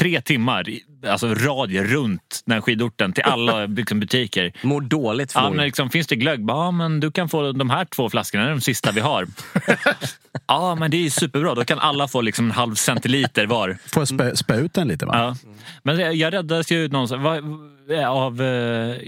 [0.00, 0.64] tre timmar,
[1.06, 4.52] alltså radie runt den här skidorten till alla liksom, butiker.
[4.62, 6.44] Mår dåligt Ja, men liksom, finns det glögg?
[6.44, 9.00] Bara, Ja, men du kan få de här två flaskorna, det är de sista vi
[9.00, 9.26] har.
[10.46, 11.54] ja, men det är superbra.
[11.54, 13.78] Då kan alla få liksom en halv centiliter var.
[13.86, 15.06] Får jag spä, spä ut den lite?
[15.06, 15.18] Va?
[15.18, 15.36] Ja.
[15.82, 18.42] Men jag- jag räddades ju någonstans va- av...
[18.42, 18.46] eh,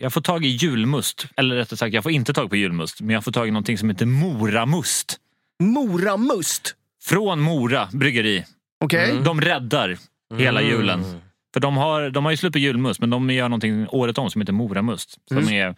[0.01, 1.27] Jag får tag i julmust.
[1.37, 3.01] Eller rättare sagt, jag får inte tag på julmust.
[3.01, 5.17] Men jag får tag i någonting som heter Moramust.
[5.63, 6.75] Moramust.
[7.05, 8.45] Från Mora bryggeri.
[8.85, 9.21] Okej?
[9.25, 9.99] De räddar
[10.39, 11.21] hela julen.
[11.53, 14.31] För de har, de har ju slut på julmust, men de gör någonting året om
[14.31, 15.19] som heter Moramust.
[15.29, 15.75] Som är...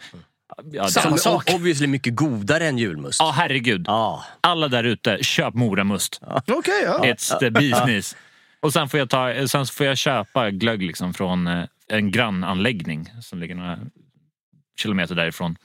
[0.73, 1.51] Ja, Samma sak.
[1.55, 3.21] obviously mycket godare än julmust.
[3.21, 3.85] ja, herregud.
[3.87, 4.25] Ja.
[4.41, 6.21] Alla där ute, köp Moramust.
[6.47, 7.05] Okej, ja.
[7.05, 8.17] It's the business.
[8.61, 13.11] Och sen får jag, ta, sen får jag köpa glögg liksom från eh, en grannanläggning
[13.21, 13.79] som ligger några
[14.81, 15.57] kilometer därifrån.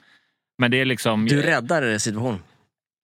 [0.57, 1.25] Men det är liksom...
[1.25, 2.39] Du räddar situationen.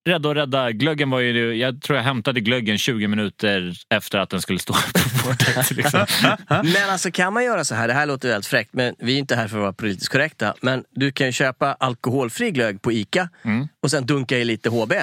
[0.05, 0.71] Rädda och rädda.
[0.71, 1.55] Glöggen var ju...
[1.55, 5.71] Jag tror jag hämtade glöggen 20 minuter efter att den skulle stå på bordet.
[5.71, 6.05] Liksom.
[6.49, 9.19] Men alltså kan man göra så här, det här låter väldigt fräckt, men vi är
[9.19, 10.53] inte här för att vara politiskt korrekta.
[10.61, 13.67] Men du kan ju köpa alkoholfri glögg på ICA Mm.
[13.81, 14.93] och sen dunka i lite HB.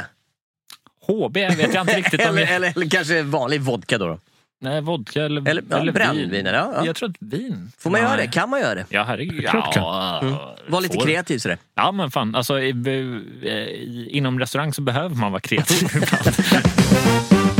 [1.07, 4.07] HB vet jag inte riktigt om eller, eller, eller kanske vanlig vodka då.
[4.07, 4.19] då.
[4.63, 6.59] Nej, vodka eller, Eller, ja, brännvin, eller?
[6.59, 6.87] Ja, ja.
[6.87, 7.73] Jag tror att vin.
[7.79, 8.27] Får man göra Nej.
[8.27, 8.33] det?
[8.33, 8.85] Kan man göra det?
[8.89, 9.45] Ja, herregud.
[9.45, 10.23] Ja,
[10.69, 11.05] Var lite får.
[11.07, 11.59] kreativ sådär.
[11.75, 12.35] Ja, men fan.
[12.35, 17.60] Alltså, i, i, inom restaurang så behöver man vara kreativ ibland.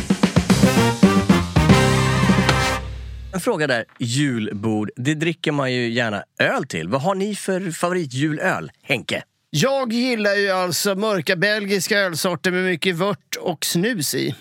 [3.33, 4.89] En fråga där, julbord.
[4.95, 6.87] Det dricker man ju gärna öl till.
[6.87, 9.23] Vad har ni för favoritjulöl, Henke?
[9.49, 14.35] Jag gillar ju alltså mörka belgiska ölsorter med mycket vört och snus i.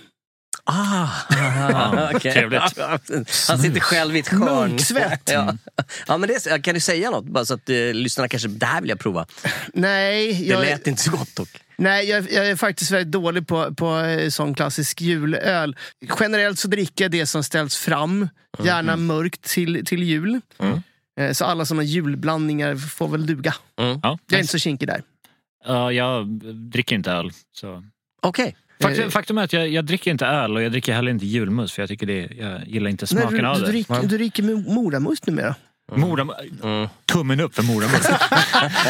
[0.64, 1.09] Ah,
[2.14, 2.33] okay.
[2.33, 2.62] Trevligt.
[3.48, 4.68] Han sitter själv i ett hörn.
[4.70, 5.22] Munksvett.
[5.33, 5.57] Ja.
[6.07, 7.24] ja, men det, kan du säga något?
[7.24, 9.26] Bara så att eh, lyssnarna kanske, det här vill jag prova.
[9.74, 11.48] Nej, Det jag, lät inte så gott dock.
[11.80, 15.76] Nej jag, jag är faktiskt väldigt dålig på, på eh, sån klassisk julöl.
[16.20, 18.28] Generellt så dricker jag det som ställs fram,
[18.64, 20.40] gärna mörkt till, till jul.
[21.20, 23.54] Eh, Så alla såna julblandningar får väl duga.
[23.80, 24.00] Mm.
[24.02, 25.02] Ja, Jag är inte så kinkig där.
[25.66, 27.30] Ja, jag dricker inte öl.
[27.52, 27.84] Så.
[28.22, 28.56] Okej.
[28.82, 31.74] Faktum, faktum är att jag, jag dricker inte öl och jag dricker heller inte julmust
[31.74, 33.68] för jag tycker det, jag gillar inte Nej, smaken du, av du, det.
[33.68, 35.54] dricker, du dricker mo- moramust numera.
[35.96, 36.29] Mora,
[36.62, 36.88] Mm.
[37.05, 38.11] Tummen upp för moramust.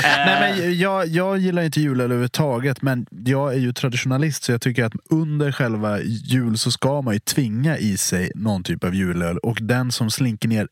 [0.02, 4.60] Nej, men jag, jag gillar inte julöl överhuvudtaget, men jag är ju traditionalist så jag
[4.60, 8.94] tycker att under själva jul så ska man ju tvinga i sig någon typ av
[8.94, 10.68] julöl och den som slinker ner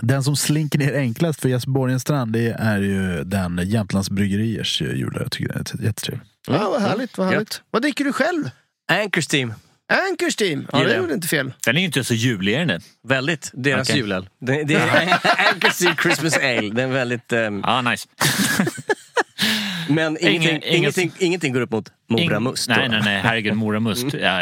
[0.00, 5.20] den som slinker ner enklast för Jesper Borgenstrand det är ju den Jämtlands Bryggeriers julöl.
[5.22, 6.28] Jag tycker det är jättetrevligt.
[6.46, 7.18] Ja, vad härligt.
[7.18, 7.62] Vad, härligt.
[7.70, 8.50] vad dricker du själv?
[8.92, 9.54] Anchors Team.
[9.92, 10.66] Anchors Team.
[10.72, 10.96] Ja, det jag.
[10.98, 11.52] gjorde inte fel.
[11.66, 12.80] Den är ju inte så julig är den det?
[13.08, 13.50] Väldigt.
[13.54, 14.00] Deras Okej.
[14.00, 14.28] julöl.
[14.40, 15.20] Det, det är
[15.54, 16.60] Anchors Team Christmas Ale.
[16.70, 17.32] Den är väldigt...
[17.32, 18.08] ehm, Ja, nice.
[19.88, 22.68] men ingenting, Ingen- ingen- ingenting, ingenting går upp mot Moramust.
[22.68, 22.88] Nej, då.
[22.92, 23.20] nej, nej.
[23.20, 24.04] Herregud, moramust.
[24.04, 24.38] Ja,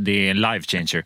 [0.00, 1.04] det är en life changer.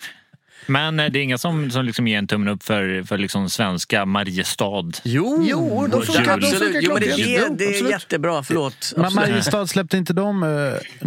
[0.67, 3.51] Men eh, det är inga som, som liksom ger en tummen upp för, för liksom
[3.51, 4.91] svenska Mariestad.
[5.05, 6.59] Jo, Jo, de funkar- de absolut.
[6.59, 8.43] funkar Jo, men det, är, Jo, det är jättebra.
[8.43, 8.93] Förlåt.
[8.97, 9.15] Men.
[9.15, 10.49] Mariestad släppte inte de eh,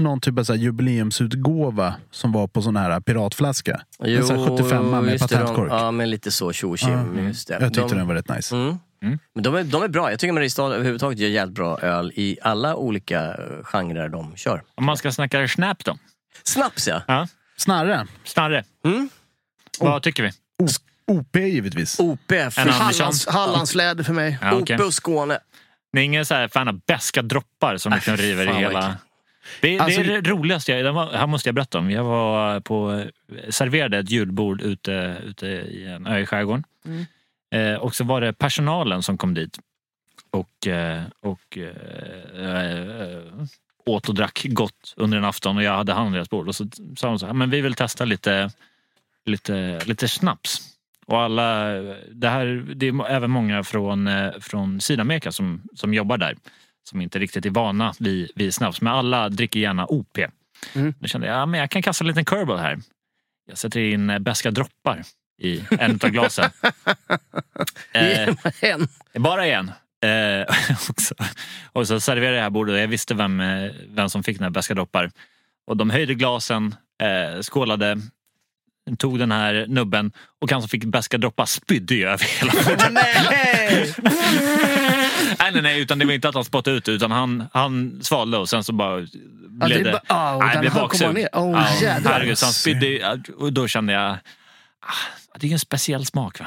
[0.01, 3.81] någon typ av så här jubileumsutgåva som var på sån här piratflaska?
[3.99, 5.71] en sån här 75 med just det, de- patentkork.
[5.71, 7.27] Ja, men lite så tjo tjim.
[7.27, 7.53] Just det.
[7.61, 8.55] Jag tyckte de, den var rätt nice.
[8.55, 8.77] Mm.
[9.35, 10.11] Men de, är, de är bra.
[10.11, 14.61] Jag tycker Mariestad överhuvudtaget gör jävligt bra öl i alla olika eh, genrer de kör.
[14.75, 15.97] Om man ska snacka snap då?
[16.43, 17.01] Snaps ja.
[17.07, 17.27] Ja.
[17.57, 18.07] Snarre.
[18.23, 19.09] Snarre, Mm.
[19.79, 20.31] Vad tycker vi?
[21.07, 21.99] OP givetvis.
[21.99, 22.31] OP?
[22.55, 24.37] Hallands, Hallandsfläder för mig.
[24.41, 24.75] Ja, okej.
[24.75, 25.39] OP och Skåne.
[25.93, 28.97] Det är ingen så här fan av beska droppar som liksom Äh, river i hela...
[29.61, 31.91] Det, det Alltså, är det roligaste, jag, det här måste jag berätta om.
[31.91, 33.05] Jag var på,
[33.49, 36.63] serverade ett julbord ute, ute i en ö i skärgården.
[37.55, 39.59] Eh, och så var det personalen som kom dit
[40.31, 43.27] och, eh, och eh, eh,
[43.85, 46.47] åt och drack gott under en afton och jag hade hand om deras bord.
[46.47, 48.51] Och så sa de så här, men vi vill testa lite,
[49.25, 50.61] lite, lite snaps.
[51.05, 51.65] Och alla,
[52.11, 56.35] det, här, det är även många från, eh, från Sydamerika som, som jobbar där.
[56.89, 58.81] som inte riktigt är vana vid, vid snaps.
[58.81, 60.17] Men alla dricker gärna OP.
[60.75, 60.93] Mm.
[60.99, 62.79] Då kände jag ja, men jag kan kasta en liten curveball här.
[63.47, 65.03] Jag sätter in eh, beska droppar
[65.41, 66.51] i en av glasen.
[67.91, 68.29] eh,
[68.61, 68.87] En.
[69.17, 69.71] bara en.
[70.01, 70.41] Eh,
[70.89, 71.15] och, så,
[71.73, 74.37] och så serverade jag det här bordet och jag visste vem, eh, vem som fick
[74.37, 75.11] den här beska droppar.
[75.67, 78.01] Och de höjde glasen, eh, skålade,
[78.97, 80.11] tog den här nubben
[80.41, 82.89] och han som fick beska droppar spydde ju över hela.
[82.89, 83.93] Nej!
[85.39, 88.37] nej, nej, nej, utan det var inte att han spottade ut utan han, han svalde
[88.37, 90.01] och sen så bara Ja, blev det är det...
[90.07, 91.07] bara- ah, nej, blev baksug.
[91.07, 92.11] Åh, Ja, jädrar.
[92.11, 94.17] herregud, så han spydde och då kände jag
[95.39, 96.45] det är en speciell smak va?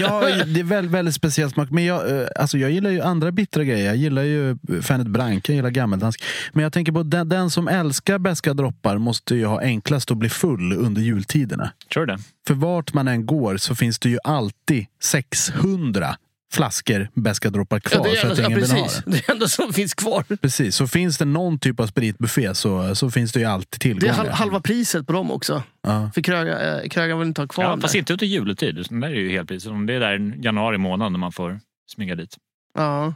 [0.00, 1.70] ja, det är väldigt, väldigt speciell smak.
[1.70, 3.86] Men jag, eh, alltså jag gillar ju andra bittra grejer.
[3.86, 6.22] Jag gillar ju Fernet Branca, jag gillar gammeldansk.
[6.52, 10.16] Men jag tänker på den, den som älskar beska droppar måste ju ha enklast att
[10.16, 11.72] bli full under jultiderna.
[11.92, 12.22] Tror du det?
[12.46, 16.16] För vart man än går så finns det ju alltid 600
[16.54, 19.02] flaskor beska droppar Ja, kvar det, för är att ändå, ja, ingen vill ha precis.
[19.04, 19.10] det.
[19.10, 20.22] det är ändå som finns kvar.
[20.42, 23.88] Precis, så finns det någon typ av spritbuffé så, så finns det ju alltid Det
[23.88, 24.10] är tillgång.
[24.16, 24.32] hal- där.
[24.32, 25.62] halva priset på dem också.
[25.82, 26.10] Ja.
[26.14, 27.98] För Kröga, eh, Kröga vill inte ha kvar Ja, fast där.
[27.98, 28.74] inte under juletid.
[28.90, 29.70] Det där är ju helt precis.
[29.70, 31.60] Om det är där i januari månad när man får
[31.94, 32.36] smyga dit.
[32.78, 33.14] Ja.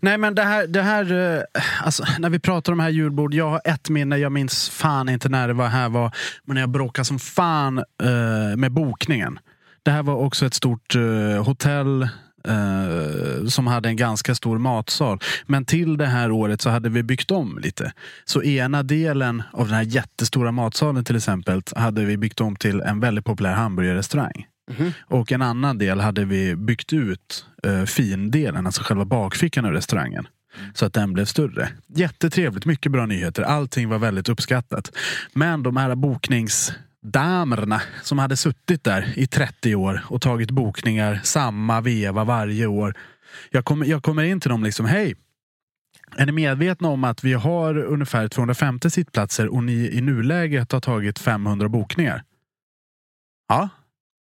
[0.00, 1.42] Nej men det här, det här eh,
[1.82, 5.28] alltså, när vi pratar om här julbord, jag har ett minne, jag minns fan inte
[5.28, 6.10] när det var här var,
[6.44, 9.38] men när jag bråkade som fan eh, med bokningen.
[9.82, 12.08] Det här var också ett stort eh, hotell
[12.46, 15.20] eh, som hade en ganska stor matsal.
[15.46, 17.92] Men till det här året så hade vi byggt om lite.
[18.24, 22.80] Så ena delen av den här jättestora matsalen till exempel hade vi byggt om till
[22.80, 24.46] en väldigt populär hamburgerrestaurang.
[25.00, 30.28] Och en annan del hade vi byggt ut eh, findelen, alltså själva bakfickan av restaurangen.
[30.74, 31.68] Så att den blev större.
[31.86, 33.42] Jättetrevligt, mycket bra nyheter.
[33.42, 34.92] Allting var väldigt uppskattat.
[35.32, 35.94] Men de här
[37.06, 42.94] bokningsdamerna som hade suttit där i 30 år och tagit bokningar samma veva varje år.
[43.50, 45.14] Jag kommer, jag kommer in till dem liksom, hej,
[46.16, 50.80] är ni medvetna om att vi har ungefär 250 sittplatser och ni i nuläget har
[50.80, 52.22] tagit 500 bokningar?
[53.48, 53.68] Ja,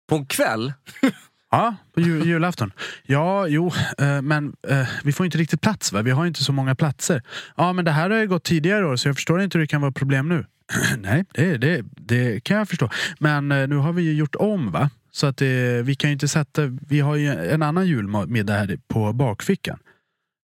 [0.10, 0.74] På en kväll?
[1.52, 2.72] Ja, på jul, julafton.
[3.04, 6.02] Ja, jo, eh, men eh, vi får inte riktigt plats va?
[6.02, 7.22] Vi har inte så många platser.
[7.58, 9.68] Ja, men det här har ju gått tidigare år så jag förstår inte hur det
[9.68, 10.46] kan vara problem nu.
[10.98, 12.90] Nej, det, det, det kan jag förstå.
[13.20, 14.90] Men eh, nu har vi ju gjort om va?
[15.12, 18.78] Så att det, vi kan ju inte sätta, vi har ju en annan julmiddag här
[18.88, 19.80] på bakfickan.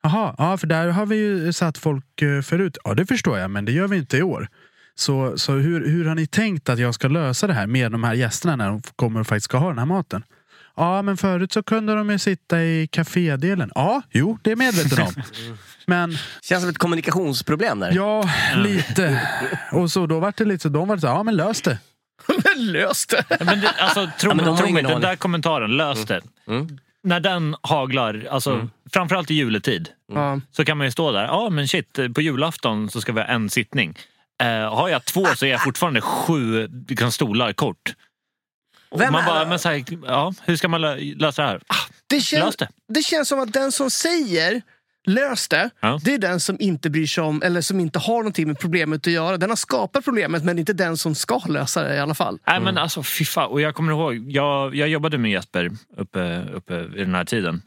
[0.03, 2.77] Jaha, ja för där har vi ju satt folk eh, förut.
[2.83, 4.47] Ja det förstår jag, men det gör vi inte i år.
[4.95, 8.03] Så, så hur, hur har ni tänkt att jag ska lösa det här med de
[8.03, 10.23] här gästerna när de kommer och faktiskt ska ha den här maten?
[10.79, 13.71] Ja, men förut så kunde de ju sitta i kafédelen.
[13.75, 15.13] Ja, jo, det är medveten om.
[15.87, 17.91] Men Känns som ett kommunikationsproblem där.
[17.95, 19.21] ja, lite.
[19.71, 21.77] Och så då var det lite så, de var så, ja men lös det.
[22.55, 23.23] Lös det!
[23.39, 26.21] Men det, alltså, tro Ja, men de tro mig, den där kommentaren, lös det.
[26.47, 26.77] Mm.
[27.03, 30.39] När den haglar, alltså, framförallt i juletid, Ja.
[30.51, 31.23] så kan man ju stå där.
[31.23, 33.95] Ja men shit, på julafton så ska vi ha en sittning.
[34.41, 37.93] Eh, har jag två så är jag fortfarande sju liksom, stolar kort.
[38.97, 41.61] Vem man är- bara, men så här, ja, hur ska man lö- lösa det här?
[41.67, 41.75] Ah,
[42.07, 42.69] Det, Lös känns, det.
[42.87, 44.61] det känns som att den som säger
[45.07, 45.99] lös det, Ja.
[46.03, 49.07] det är den som inte bryr sig om eller som inte har någonting med problemet
[49.07, 49.37] att göra.
[49.37, 52.39] Den har skapat problemet men inte den som ska lösa det i alla fall.
[52.47, 53.49] Nej men alltså fan.
[53.49, 57.61] Och jag kommer ihåg, jag, jag jobbade med Jesper uppe, uppe i den här tiden.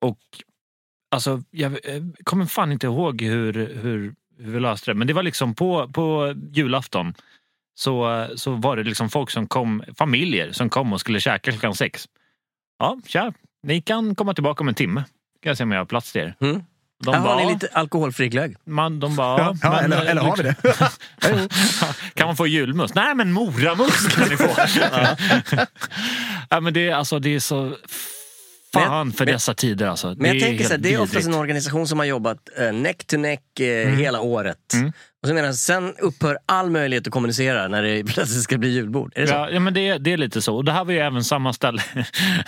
[0.00, 0.18] Och
[1.10, 1.78] alltså, jag
[2.24, 4.94] kommer fan inte ihåg hur, hur, hur vi löste det.
[4.94, 7.14] Men det var liksom på, på julafton
[7.78, 11.74] så, så var det liksom folk som kom, familjer som kom och skulle käka klockan
[11.74, 12.08] sex.
[12.78, 15.04] Ja, tja, ni kan komma tillbaka om en timme.
[15.42, 16.34] Kan jag se om jag har plats till er.
[16.40, 16.62] Mm.
[17.04, 18.56] De Här har bara, ni lite alkoholfri glögg.
[18.64, 20.54] man, de bara, Ja, ja, men, eller, eller har vi det?
[22.14, 22.94] kan man få julmust?
[22.94, 24.54] Nej men moramus kan ni få.
[24.80, 25.16] ja.
[26.50, 27.76] ja, men det, är, alltså, det är så
[28.72, 29.86] fan för men- dessa tider.
[29.86, 30.14] Alltså.
[30.18, 33.06] Men jag tänker så här, det är oftast en organisation som har jobbat eh, neck
[33.06, 34.58] to neck eh, hela året.
[34.74, 34.92] Mm.
[35.22, 39.12] Och så menar sen upphör all möjlighet att kommunicera när det plötsligt ska bli julbord.
[39.14, 39.34] Är det så?
[39.34, 40.56] Ja, ja men det, är- det är lite så.
[40.56, 41.82] Och det här var ju även samma ställe.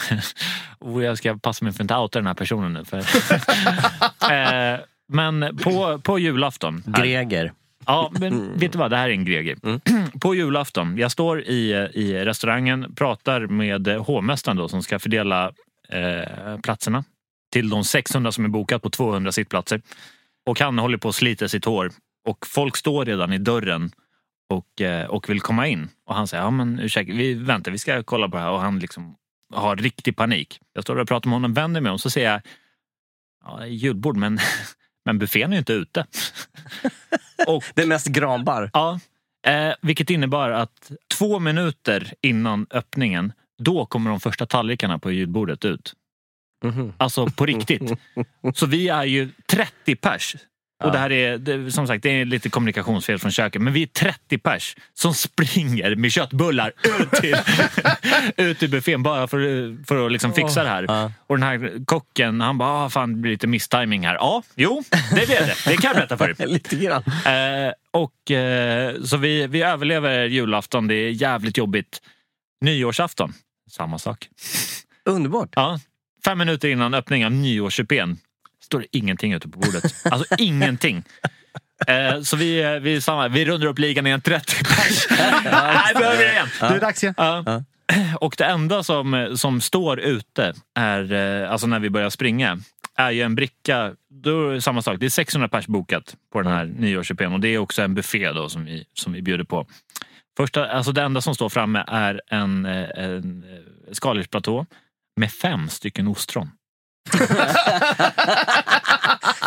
[0.79, 2.85] och jag ska passa mig för att inte outa den här personen nu.
[2.85, 2.99] För...
[4.75, 4.79] eh,
[5.13, 6.83] men på, på julafton.
[6.97, 7.53] här- Greger.
[7.87, 8.91] Ja, men vet du vad?
[8.91, 9.57] Det här är en Greger.
[10.21, 15.53] På julafton, jag står i, i restaurangen, pratar med hovmästaren då, som ska fördela
[16.63, 17.05] platserna
[17.53, 19.83] till de 600 som är bokat på 200 sittplatser.
[20.47, 21.93] Och han håller på att slita sitt hår.
[22.29, 23.93] Och folk står redan i dörren
[24.51, 25.89] och, eh, och vill komma in.
[26.07, 28.51] Och han säger, ja men ursäkta, vi väntar, vi ska kolla på det här.
[28.51, 29.17] Och han liksom
[29.55, 30.61] har riktig panik.
[30.73, 32.41] Jag står och pratar med honom, vänder mig om, så säger jag,
[33.45, 34.39] ja, julbord men,
[35.05, 36.07] men buffén är ju inte ute.
[37.47, 38.71] och Det är mest granbar.
[38.73, 39.01] Ja,
[39.47, 45.65] eh, vilket innebar att två minuter innan öppningen, då kommer de första tallrikarna på julbordet
[45.65, 45.95] ut.
[46.97, 47.93] Alltså på riktigt.
[48.55, 50.35] Så vi är ju 30 pers.
[50.35, 50.41] Och
[50.87, 50.91] Ja.
[50.93, 53.63] det här är, det, som sagt, det är lite kommunikationsfel från köket.
[53.63, 57.37] Men vi är 30 pers som springer med köttbullar ut till,
[58.47, 60.85] ut till buffén bara för, för att liksom fixa det här.
[60.89, 61.13] Ja.
[61.27, 64.15] Och den här kocken, han bara, ah, fan det blir lite misstiming här.
[64.15, 65.55] Ja, jo, det blev det.
[65.67, 66.47] Det kan jag berätta för dig.
[66.53, 67.03] Lite grann.
[67.07, 70.87] Eh, och, eh, så vi, vi överlever julafton.
[70.89, 72.03] Det är jävligt jobbigt.
[72.65, 73.33] Nyårsafton,
[73.73, 74.29] samma sak.
[75.05, 75.49] Underbart.
[75.57, 75.81] Ja,
[76.25, 78.19] fem minuter innan öppning av nyårskupén
[78.63, 79.95] står det ingenting ute på bordet.
[80.05, 81.05] Alltså ingenting.
[81.87, 85.07] Eh, så vi, eh, vi, samma, vi rundar upp ligan igen 30 pers.
[85.11, 86.49] Nej, behöver vi det igen.
[86.61, 87.15] Det är dags igen.
[87.17, 87.63] Ja.
[88.21, 92.59] Och det enda som, som står ute är, eh, alltså när vi börjar springa,
[92.97, 93.93] är ju en bricka.
[94.11, 94.97] Då är det samma sak.
[95.01, 98.33] Det är 600 pers bokat på den här nyårskupén och det är också en buffé
[98.33, 99.67] då som vi, som vi bjuder på.
[100.41, 104.67] Första, alltså det enda som står framme är en, eh, en eh, skaldjursplatå
[105.17, 106.51] med fem stycken ostron.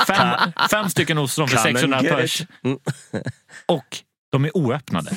[0.07, 2.41] fem, fem stycken ostron för Come and 600 get pers.
[2.63, 2.79] Mm.
[3.65, 3.97] Och
[4.31, 5.11] de är oöppnade.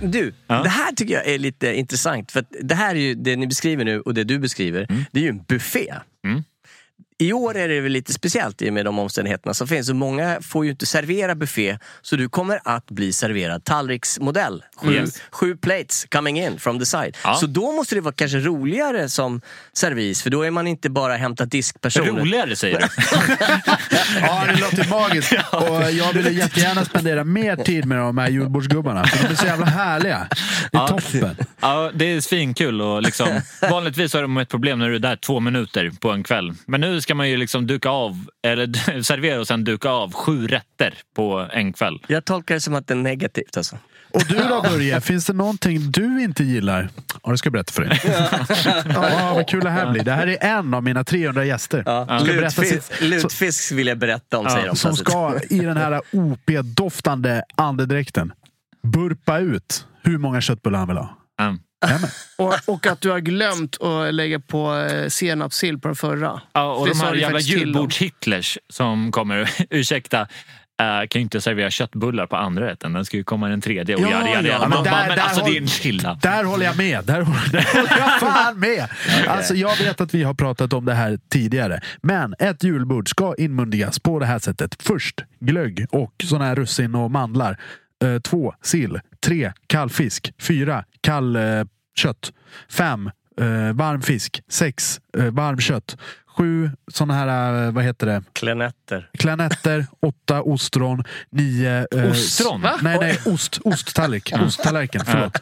[0.00, 0.62] Du, Ja.
[0.62, 2.32] det här tycker jag är lite intressant.
[2.32, 5.20] För att det här är ju det ni beskriver nu och det du beskriver, det
[5.20, 5.94] är ju en buffé.
[6.24, 6.44] Mm.
[7.20, 9.86] I år är det väl lite speciellt i och med de omständigheterna som finns.
[9.86, 14.64] Så många får ju inte servera buffé, så du kommer att bli serverad tallriksmodell.
[14.76, 15.22] Sju, Yes.
[15.30, 17.16] sju plates coming in from the side.
[17.24, 17.34] Ja.
[17.34, 19.40] Så då måste det vara kanske roligare som
[19.72, 22.06] servis, för då är man inte bara hämtat diskpersoner.
[22.12, 22.86] Roligare säger du?
[24.20, 25.32] Ja, det låter magiskt.
[25.52, 29.04] Och jag ville jättegärna spendera mer tid med de här julbordsgubbarna.
[29.06, 30.26] För de är så jävla härliga.
[30.72, 30.88] Det är Ja.
[30.88, 31.36] toppen.
[31.60, 32.80] Ja, det är svinkul.
[32.82, 33.28] Och liksom,
[33.70, 36.52] vanligtvis har de ett problem när du är där två minuter på en kväll.
[36.66, 40.46] Men nu ska man ju liksom duka av, eller servera och sen duka av sju
[40.46, 41.98] rätter på en kväll.
[42.06, 43.78] Jag tolkar det som att det är negativt alltså.
[44.10, 46.88] Och du då Börje, finns det någonting du inte gillar?
[47.22, 48.00] Ja, det ska jag berätta för dig.
[48.94, 50.04] Ja, vad kul det här blir.
[50.04, 51.82] Det här är en av mina 300 gäster.
[51.86, 52.18] Ja.
[52.24, 55.08] Lutfisk, sitt- lutfisk vill jag berätta om, Ja, säger de Som plötsligt.
[55.48, 58.32] ska i den här OP-doftande andedräkten
[58.82, 61.16] burpa ut hur många köttbullar han vill ha.
[61.40, 61.58] Mm.
[62.38, 66.40] Och, och att du har glömt att lägga på eh, senapssill på den förra.
[66.52, 70.26] Ja, och Det de här jävla julbords-Hitlers som kommer, ursäkta, äh,
[71.08, 72.92] kan ju inte servera köttbullar på andra rätten.
[72.92, 73.96] Den ska ju komma i den tredje.
[73.96, 75.68] Och Ja, yada, yada, ja, Man där- bara, men där alltså har- det är en
[75.68, 76.18] chilla.
[76.22, 77.04] Där håller jag med.
[77.04, 78.88] Där håller, där håller jag fan med.
[79.28, 81.80] Alltså, jag vet att vi har pratat om det här tidigare.
[82.02, 84.76] Men ett julbord ska inmundigas på det här sättet.
[84.82, 87.58] Först glögg och såna här russin och mandlar.
[88.04, 89.00] Eh, två sill.
[89.26, 90.32] Tre kall fisk.
[90.40, 91.42] Fyra kall eh,
[91.96, 92.32] kött.
[92.70, 94.42] Fem eh, varm fisk.
[94.50, 95.96] Sex eh, varm kött.
[96.36, 98.22] Sju såna här, eh, vad heter det?
[98.32, 99.10] Klenetter.
[99.18, 101.86] Klanetter, åtta ostron, nio...
[101.94, 102.66] eh, Ostron?
[102.82, 104.32] Nej, nej, ost, osttallrik.
[104.46, 105.36] Osttallriken, förlåt.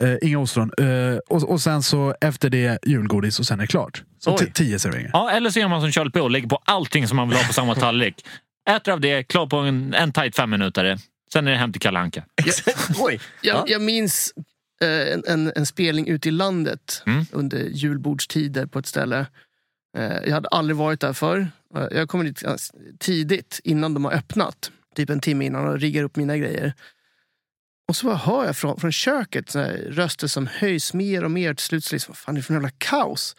[0.00, 0.70] Eh, inga ostron.
[0.78, 4.02] Eh, och, och sen så efter det julgodis och sen är det klart.
[4.18, 4.38] Så Oj.
[4.38, 5.10] t- tio serveringar.
[5.12, 7.38] Ja, eller så gör man som Charlie P och lägger på allting som man vill
[7.38, 8.14] ha på samma tallrik.
[8.70, 10.98] Äter av det, klar på en, en tight femminutare.
[11.32, 12.24] Sen är det hem till Kalle Anka.
[12.98, 13.20] Oj!
[13.42, 13.64] Jag, Ja.
[13.68, 14.32] jag minns
[14.80, 17.26] eh, en, en, en spelning ute i landet Mm.
[17.32, 19.26] under julbordstider på ett ställe.
[19.96, 21.48] Eh, jag hade aldrig varit där förr.
[21.76, 22.42] Eh, Jag kommer dit
[22.98, 24.70] tidigt innan de har öppnat.
[24.94, 26.72] Typ en timme innan och riggar upp mina grejer.
[27.88, 31.54] Och så hör jag från, från köket så här, röster som höjs mer och mer.
[31.54, 33.36] Till slut så liksom, vad fan är det för jävla kaos?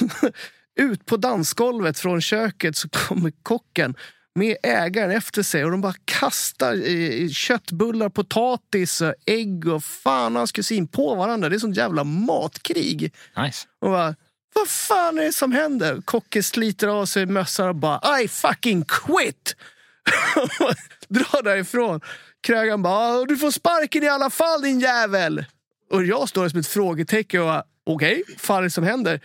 [0.80, 3.94] Ut på dansgolvet från köket så kommer kocken
[4.34, 10.52] med ägaren efter sig och de bara kastar eh, köttbullar, potatis, ägg och fan hans
[10.52, 11.48] kusin på varandra.
[11.48, 13.14] Det är sånt jävla matkrig.
[13.36, 13.66] Nice.
[13.80, 14.14] Och bara,
[14.54, 16.00] vad fan är det som händer?
[16.04, 19.56] Kocken sliter av sig mössan och bara I fucking quit!
[21.08, 22.00] Drar därifrån.
[22.42, 25.44] Krögaren bara "Ah, du får sparken i alla fall din jävel!
[25.90, 29.20] Och jag står där som ett frågetecken och okej, okay, fan är det som händer?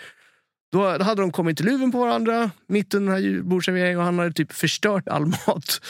[0.72, 4.20] Då hade de kommit till luven på varandra mitt under den här julbordsserveringen och han
[4.20, 5.82] hade typ förstört all mat.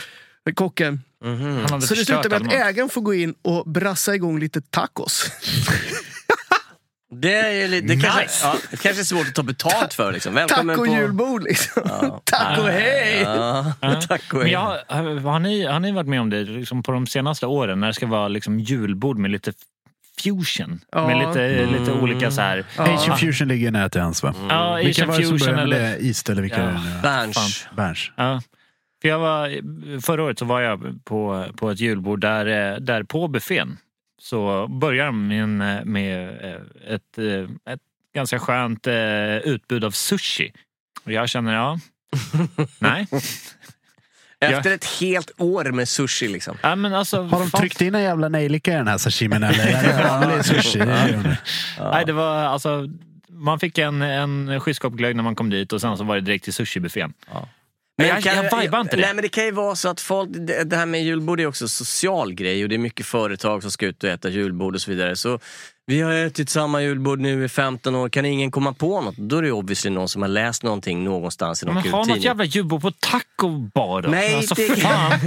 [0.45, 1.01] Med kocken.
[1.23, 4.61] Han hade Så det slutar med att ägaren får gå in och brassa igång lite
[4.61, 5.31] tacos.
[7.11, 8.45] Det, är lite, det, kanske, Nice.
[8.45, 10.11] ja, det kanske är svårt att ta betalt för.
[10.11, 10.33] Liksom.
[10.33, 10.95] Välkommen Taco på...
[10.95, 11.83] julbord liksom.
[12.23, 13.21] Taco hej!
[13.21, 13.73] Ja,
[14.07, 14.51] tack och hej.
[14.51, 17.79] jag, har, har, ni, har ni varit med om det liksom på de senaste åren
[17.79, 19.53] när det ska vara liksom julbord med lite
[20.23, 20.79] fusion?
[20.91, 21.07] Ja.
[21.07, 22.65] Med lite, lite olika så här...
[22.77, 24.33] Asian Fusion ligger nära till hands va?
[24.49, 26.05] Ja, Vilka Asian var det som fusion började med eller...
[26.07, 26.71] East eller vilka Ja.
[26.71, 27.01] nu?
[27.75, 28.11] Berns.
[28.17, 28.41] Ja.
[29.01, 29.49] För jag var,
[30.01, 33.77] förra året så var jag på, på ett julbord där, eh, där på buffén
[34.21, 35.57] så börjar de med, en,
[35.91, 37.79] med eh, ett, eh, ett
[38.15, 40.51] ganska skönt eh, utbud av sushi.
[41.05, 41.79] Och jag känner, ja,
[42.79, 43.07] nej.
[44.41, 46.57] Efter ett helt år med sushi liksom.
[46.61, 49.43] Ja, men alltså, Har de fan- tryckt in en jävla nejlika i den här sashimin
[49.43, 49.59] eller?
[49.67, 50.79] Är det vanlig sushi?
[50.79, 51.37] Det är det.
[51.91, 52.87] Nej, det var alltså...
[53.31, 56.43] Man fick en, en skyskrapaglögg när man kom dit och sen så var det direkt
[56.43, 57.13] till sushibuffén.
[57.97, 59.01] Men jag, kan- jag vibar inte det.
[59.01, 61.45] Nej men det kan ju vara så att folk, det, det här med julbord är
[61.47, 64.75] också en social grej och det är mycket företag som ska ut och äta julbord
[64.75, 65.15] och så vidare.
[65.15, 65.39] Så
[65.89, 69.17] vi har ätit samma julbord nu i 15 år, kan ingen komma på något?
[69.17, 72.23] Då är det obviously någon som har läst någonting någonstans i någon men ha något
[72.23, 74.09] jävla julbord på taco bar då.
[74.09, 75.19] Nej, alltså, det- fan.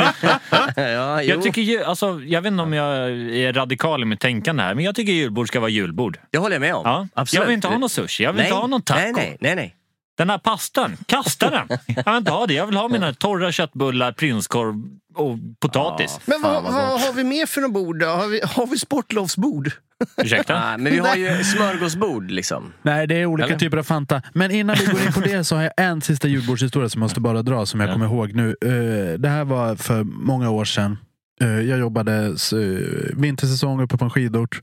[0.76, 1.22] ja.
[1.22, 4.74] Jag, tycker ju, alltså, jag vet inte om jag är radikal i mitt tänkande här,
[4.74, 6.18] men jag tycker julbord ska vara julbord.
[6.30, 6.82] Det håller jag med om.
[6.84, 7.08] Ja.
[7.14, 7.40] Absolut.
[7.40, 9.00] Jag vill inte ha någon sushi, jag vill nej, inte ha någon taco.
[9.00, 9.54] Nej, nej, nej.
[9.56, 9.76] nej.
[10.18, 11.68] Den här pastan, kasta den!
[11.86, 12.54] Jag vill inte ha det.
[12.54, 14.74] Jag vill ha mina torra köttbullar, prinskorv
[15.14, 16.20] och potatis.
[16.26, 18.06] Men vad, vad har vi mer för något bord då?
[18.06, 19.70] Har vi, har vi sportlovsbord?
[20.16, 20.54] Ursäkta?
[20.60, 22.72] Nej, men vi har ju smörgåsbord liksom.
[22.82, 23.58] Nej, det är olika Eller?
[23.58, 24.22] typer av Fanta.
[24.34, 27.04] Men innan vi går in på det så har jag en sista julbordshistoria som jag
[27.04, 28.48] måste bara dra som jag kommer ihåg nu.
[28.64, 30.98] Eh, Det här var för många år sedan.
[31.40, 34.60] Eh, Jag jobbade eh, vintersäsong uppe på en skidort.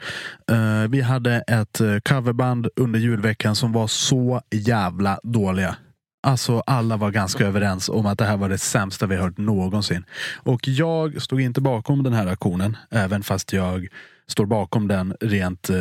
[0.90, 5.76] Vi hade ett coverband under julveckan som var så jävla dåliga.
[6.22, 10.06] Alltså alla var ganska överens om att det här var det sämsta vi hört någonsin.
[10.36, 13.88] Och jag stod inte bakom den här aktionen, även fast jag
[14.28, 15.76] står bakom den rent eh,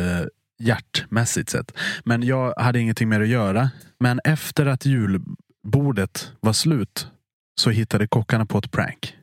[0.59, 1.71] hjärtmässigt sett.
[2.03, 3.69] Men jag hade ingenting mer att göra.
[3.99, 7.07] Men efter att julbordet var slut
[7.61, 9.15] så hittade kockarna på ett prank.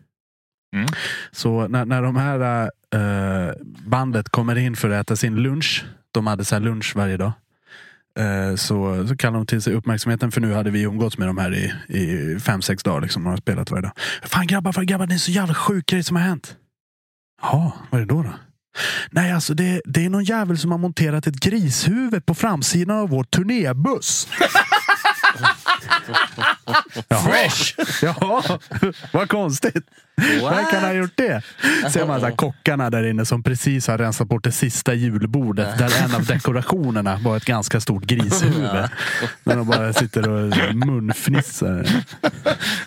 [0.75, 0.87] Mm.
[1.31, 3.55] Så när, när de här eh,
[3.87, 7.33] bandet kommer in för att äta sin lunch, de hade så här lunch varje dag.
[8.17, 11.39] Eh, så, så kallar de till sig uppmärksamheten för nu hade vi umgåtts med dem
[11.39, 13.01] här i, i fem, sex dagar.
[13.01, 13.93] Liksom, och har spelat varje dag.
[14.23, 16.57] Fan grabbar, fan grabbar, det är en så jävla sjuk grej som har hänt.
[17.43, 18.23] Ja, vad är det då?
[18.23, 18.33] då?
[19.11, 23.09] Nej, alltså det, det är någon jävel som har monterat ett grishuvud på framsidan av
[23.09, 24.29] vår turnébuss.
[27.09, 27.51] Jaha.
[28.03, 28.59] Jaha,
[29.13, 29.85] vad konstigt.
[30.43, 31.43] Vad kan han ha gjort det?
[31.93, 35.79] Ser man så här, kockarna där inne som precis har rensat bort det sista julbordet
[35.79, 38.89] där en av dekorationerna var ett ganska stort grishuvud.
[39.45, 42.05] När de bara sitter och munfnissar.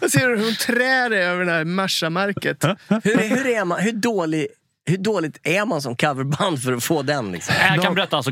[0.02, 2.64] Jag ser hur hon trär över det här Merca-märket.
[3.04, 4.48] Hur, hur, är man, hur, dålig,
[4.86, 7.32] hur dåligt är man som coverband för att få den?
[7.32, 7.56] Liksom?
[7.60, 8.32] Jag kan berätta alltså.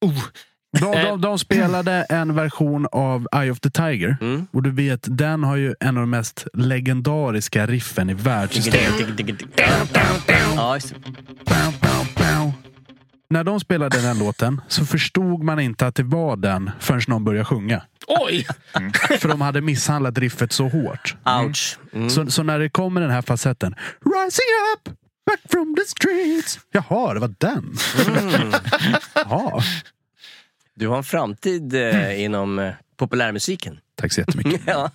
[0.00, 0.24] Oh.
[0.72, 4.16] De, de, de spelade en version av Eye of the Tiger.
[4.52, 9.16] Och du vet, den har ju en av de mest legendariska riffen i världshistorien.
[9.56, 10.76] Ja.
[13.30, 17.24] När de spelade den låten så förstod man inte att det var den förrän någon
[17.24, 17.82] började sjunga.
[18.06, 18.46] Oj!
[19.20, 21.16] För de hade misshandlat riffet så hårt.
[21.44, 21.78] Ouch.
[21.92, 22.10] Mm.
[22.10, 23.74] Så, så när det kommer den här facetten.
[24.04, 24.84] Rising up,
[25.26, 26.58] back from the streets.
[26.72, 27.74] Jaha, det var den.
[29.14, 29.62] Jaha.
[30.78, 33.80] Du har en framtid eh, inom eh, populärmusiken.
[33.94, 34.60] Tack så jättemycket.
[34.66, 34.90] ja.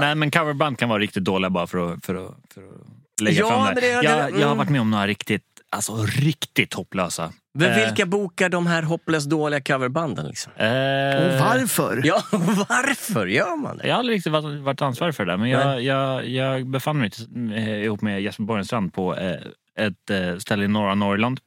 [0.00, 3.38] Nej, men coverband kan vara riktigt dåliga bara för att, för att, för att lägga
[3.40, 3.80] Ja, fram men det.
[3.80, 4.58] det- det- jag, jag har mm.
[4.58, 7.32] varit med om några riktigt, alltså riktigt hopplösa.
[7.54, 10.26] Men Eh, vilka bokar de här hopplöst dåliga coverbanden?
[10.26, 10.52] Liksom?
[10.56, 12.00] eh, Och varför?
[12.04, 12.22] Ja,
[12.68, 13.86] varför gör man det?
[13.86, 16.98] Jag har aldrig riktigt varit, varit ansvarig för det där, men jag, jag, jag befann
[16.98, 17.10] mig
[17.54, 19.36] eh, ihop med Jesper Borgenstrand på eh,
[19.78, 21.40] ett eh, ställe i norra Norrland.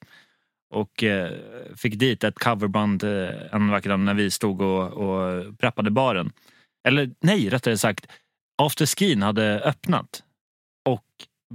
[0.74, 1.32] Och eh,
[1.78, 6.32] fick dit ett coverband eh, en vacker dag när vi stod och, och preppade baren.
[6.88, 8.08] Eller nej, rättare sagt,
[8.62, 10.24] afterskin hade öppnat.
[10.90, 11.06] Och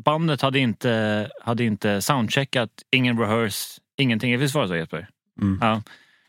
[0.04, 4.38] bandet hade inte, hade inte soundcheckat, ingen rehearse, ingenting.
[4.38, 5.08] Visst var det så Jesper?
[5.42, 5.58] Mm.
[5.62, 5.82] Ja.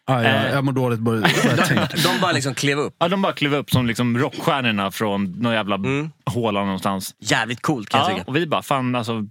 [0.06, 0.52] Ah, jag, Eh.
[0.54, 1.26] jag mår dåligt bara jag
[1.68, 2.14] tänker.
[2.14, 2.96] De bara liksom klev upp.
[3.00, 6.12] ja, de bara klev upp som liksom rockstjärnorna från någon jävla Mm.
[6.26, 7.16] håla någonstans.
[7.20, 8.28] Jävligt coolt kan jag Ja, tycka.
[8.28, 9.26] och vi bara, fan alltså.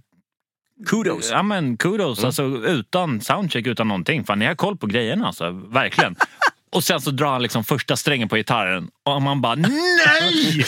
[0.87, 1.29] Kudos.
[1.31, 4.23] Ja men kudos, alltså utan soundcheck, utan någonting.
[4.23, 6.15] Fan ni har koll på grejerna alltså, verkligen.
[6.71, 10.65] och sen så drar han liksom första strängen på gitarren och man bara NEJ!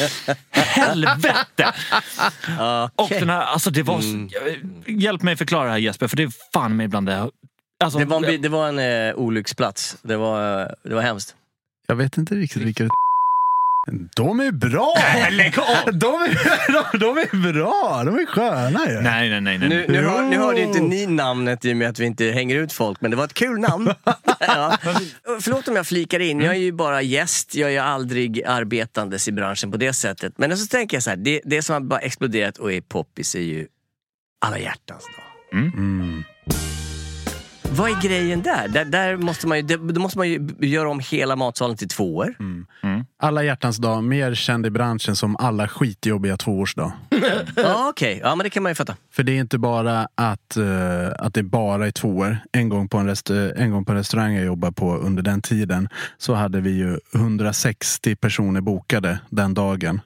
[0.51, 1.73] Helvete!
[2.95, 4.29] Och den här, alltså det var, Mm.
[4.87, 7.29] hjälp mig förklara det här Jesper, för det är fan mig bland det.
[7.83, 9.97] Alltså, Det var en, det var en eh, olycksplats.
[10.01, 11.35] Det var, det var hemskt.
[11.87, 12.83] Jag vet inte riktigt vilka
[14.15, 14.95] De är bra!
[15.31, 15.93] lägg av!
[15.99, 18.03] De är, de, de är bra!
[18.05, 19.01] De är sköna ju.
[19.01, 19.57] Nej, nej, nej.
[19.57, 19.69] nej.
[19.69, 22.55] Nu, nu, hör, nu hörde inte ni namnet i och med att vi inte hänger
[22.55, 23.93] ut folk, men det var ett kul namn.
[24.39, 24.77] ja.
[25.41, 29.31] Förlåt om jag flikar in, jag är ju bara gäst, jag är aldrig arbetandes i
[29.31, 30.33] branschen på det sättet.
[30.37, 33.35] Men så tänker jag så här, det, det som har bara exploderat och är poppis
[33.35, 33.67] är ju
[34.45, 35.59] alla hjärtans dag.
[35.61, 36.23] Mm.
[37.73, 38.67] Vad är grejen där?
[38.67, 42.35] Där, där måste man ju, då måste man ju göra om hela matsalen till tvåor.
[43.19, 46.93] Alla hjärtans dag, mer känd i branschen som alla skitjobbiga tvåårsdag.
[47.55, 48.19] Ja, okej.
[48.23, 48.95] Ja, men det kan man ju fatta.
[49.11, 52.37] För det är inte bara att, eh, att det bara är tvåor.
[52.51, 53.15] En gång, på en,
[53.55, 56.99] en gång på en restaurang jag jobbade på under den tiden så hade vi ju
[57.15, 60.01] 160 personer bokade den dagen.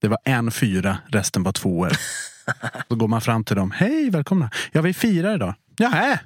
[0.00, 1.92] Det var en fyra, resten var tvåor.
[2.88, 3.70] Så går man fram till dem.
[3.70, 4.50] Hej, välkomna.
[4.72, 5.54] Ja, vi firar idag.
[5.76, 6.18] Jaha,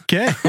[0.00, 0.34] okej.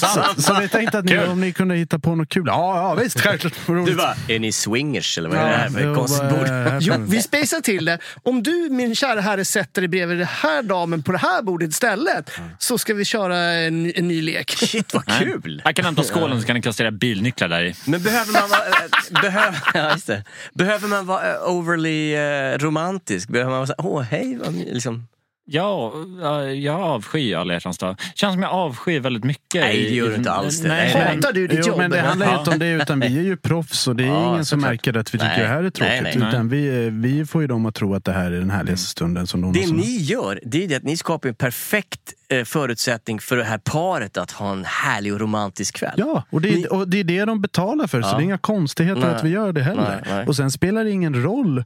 [0.00, 2.44] Så, så vi tänkte att ni, om ni kunde hitta på något kul.
[2.46, 3.52] Ja, ja visst, självklart.
[3.66, 6.46] Du bara, är ni swingers eller vad är det här för jo, konstigt bord?
[6.46, 7.98] för- Jo, vi spejsar till det.
[8.22, 11.70] Om du, min kära herre, sätter dig bredvid den här damen på det här bordet
[11.70, 14.50] istället så ska vi köra en, en ny lek.
[14.50, 15.62] Shit vad kul!
[15.64, 17.74] Jag kan hämta skålen så kan ni kastera bilnycklar där i.
[17.86, 20.24] Men behöver man vara, äh, behöver, ja, just det.
[20.54, 22.16] behöver man vara overly
[22.58, 23.28] romantisk?
[23.28, 25.06] Behöver man vara så här, åh hej, vad my-" liksom.
[25.46, 25.92] Ja,
[26.22, 28.00] ja, jag avskyr alla hjärtans dag.
[28.14, 29.60] Känns som jag avskyr väldigt mycket.
[29.60, 30.68] Nej, det i- gör du inte alls det.
[30.68, 31.78] Nej, Nej, men- Hatar du ditt Jo, jobb?
[31.78, 34.28] men det handlar inte om det, utan vi är ju proffs och det är Ja,
[34.32, 34.70] ingen som såklart.
[34.72, 35.40] märker att vi tycker Nej.
[35.40, 36.18] det här är Nej, tråkigt.
[36.18, 36.28] nej.
[36.28, 39.26] Utan vi, vi får ju dem att tro att det här är den härligaste stunden
[39.26, 42.44] som de Det någonsin- ni gör, det är det att ni skapar en perfekt eh,
[42.44, 45.94] förutsättning för det här paret att ha en härlig och romantisk kväll.
[45.96, 48.02] Ja, och det, är, Ni- och det är det de betalar för.
[48.02, 48.16] Så Ja.
[48.16, 49.14] det är inga konstigheter Nej.
[49.14, 50.00] att vi gör det heller.
[50.04, 50.26] Nej, nej.
[50.26, 51.64] Och sen spelar det ingen roll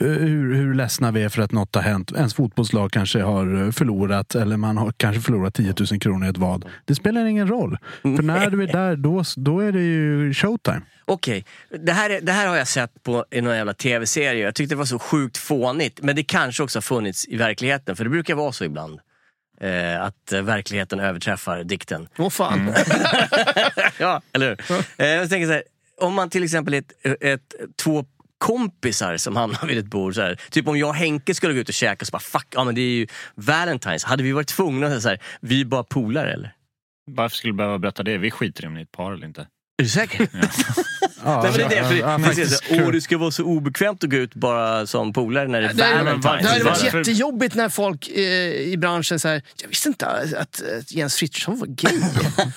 [0.00, 2.12] hur, hur ledsna vi är för att något har hänt.
[2.12, 6.30] Ens fotbollslag kanske har eh, förlorat eller man har kanske förlorat 10 000 kronor i
[6.30, 6.64] ett vad.
[6.84, 7.78] Det spelar ingen roll.
[8.02, 10.80] För när du är där, då, då är det ju showtime.
[11.04, 11.44] Okej,
[11.86, 14.44] det, här är- det här har jag sett på i någon jävla tv-serie.
[14.44, 16.02] Jag tyckte det var så sjukt fånigt.
[16.02, 17.96] Men det kanske också har funnits i verkligheten.
[17.96, 19.00] För det brukar vara så ibland.
[19.60, 22.08] Eh, att eh, verkligheten överträffar dikten.
[22.18, 22.72] Åh fan.
[23.98, 24.78] ja, eller hur?
[24.96, 25.62] Eh, jag tänker så här,
[26.00, 28.04] om man till exempel är ett, ett, två
[28.40, 30.14] kompisar som hamnar vid ett bord.
[30.14, 30.40] Så här.
[30.50, 32.74] Typ om jag och Henke skulle gå ut och käka så bara fuck, ja men
[32.74, 34.06] det är ju Valentine's.
[34.06, 36.54] Hade vi varit tvungna att säga så här, vi är bara polare eller?
[37.10, 38.18] Varför skulle du behöva berätta det?
[38.18, 39.46] Vi skiter i om ni är ett par eller inte.
[39.80, 40.28] Är du säker?
[41.24, 44.10] Ja, Nej, men det är det, ja, här, åh, det ska vara så obekvämt att
[44.10, 46.42] gå ut bara som polare när det är Valentine's.
[46.42, 48.22] det hade varit jättejobbigt när folk eh,
[48.52, 52.00] i branschen säger jag visste inte att, att Jens Fritzson var gay.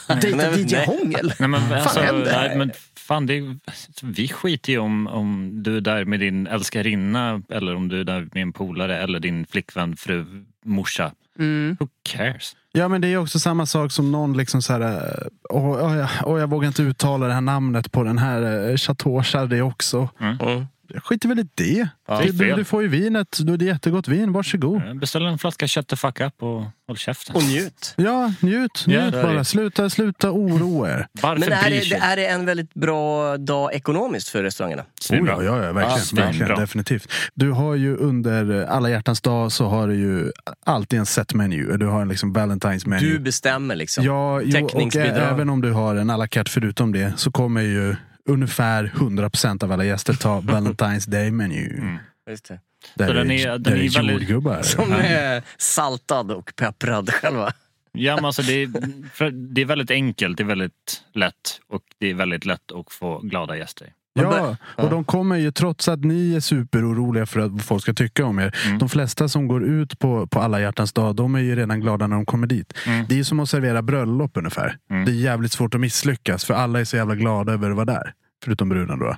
[0.21, 0.75] Dejta Nej, DJ.
[0.75, 1.33] Hångel.
[1.39, 2.47] Nej, men, fan alltså, händer?
[2.47, 3.57] nej, men fan, det är,
[4.03, 8.03] vi skiter ju om, om du är där med din älskarinna eller om du är
[8.03, 10.25] där med en polare eller din flickvän, fru,
[10.65, 11.11] morsa.
[11.39, 11.77] Mm.
[11.79, 12.55] Who cares?
[12.71, 16.39] Ja men det är också samma sak som någon liksom så här, eh, åh, åh,
[16.39, 20.09] jag, vågar inte uttala det här namnet på den här eh, Chateau Chardé också.
[20.19, 20.65] Mm.
[20.87, 21.87] Jag skiter väl i det.
[22.07, 24.99] Ja, du, det du, du får ju vinet, du, det är jättegott vin, varsågod.
[24.99, 27.35] Beställ en flaska shut the fuck up och håll käften.
[27.35, 27.93] Och njut.
[27.97, 29.43] Ja, njut, Ja, njut är bara.
[29.43, 31.07] Sluta, sluta oroa er.
[31.21, 34.81] Varför Men är det, är det en väldigt bra dag ekonomiskt för restaurangerna?
[35.11, 36.29] Oh, ja, ja, ja, verkligen, svinbra.
[36.29, 37.11] verkligen definitivt.
[37.33, 40.31] Du har ju under alla hjärtans dag så har du ju
[40.65, 41.77] alltid en set menu.
[41.77, 43.09] Du har en liksom Valentine's menu.
[43.09, 44.05] Du bestämmer liksom.
[44.05, 47.61] Ja, jo, och även om du har en à la carte förutom det så kommer
[47.61, 47.95] ju
[48.29, 51.97] ungefär 100% av alla gäster ta Valentine's Day menu.
[52.29, 52.59] Just det.
[52.95, 54.61] Där Så är, den är- den där är är väldigt- jordgubbar.
[54.63, 57.53] Som är saltad och pepprad själva.
[57.91, 62.09] Ja, men alltså det, är, det är väldigt enkelt, det är väldigt lätt och det
[62.09, 63.93] är väldigt lätt att få glada gäster.
[64.13, 68.25] Ja, och de kommer ju trots att ni är superoroliga för att folk ska tycka
[68.25, 68.55] om er.
[68.65, 68.79] Mm.
[68.79, 72.07] De flesta som går ut på, på alla hjärtans dag, de är ju redan glada
[72.07, 72.73] när de kommer dit.
[72.87, 73.05] Mm.
[73.09, 74.77] Det är ju som att servera bröllop ungefär.
[74.91, 75.05] Mm.
[75.05, 77.85] Det är jävligt svårt att misslyckas för alla är så jävla glada över att vara
[77.85, 78.13] där.
[78.43, 79.15] Förutom bruden då.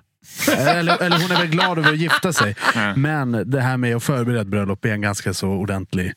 [0.58, 2.56] eller, eller hon är väl glad över att gifta sig.
[2.96, 6.14] Men det här med att förbereda ett bröllop är en ganska så ordentlig...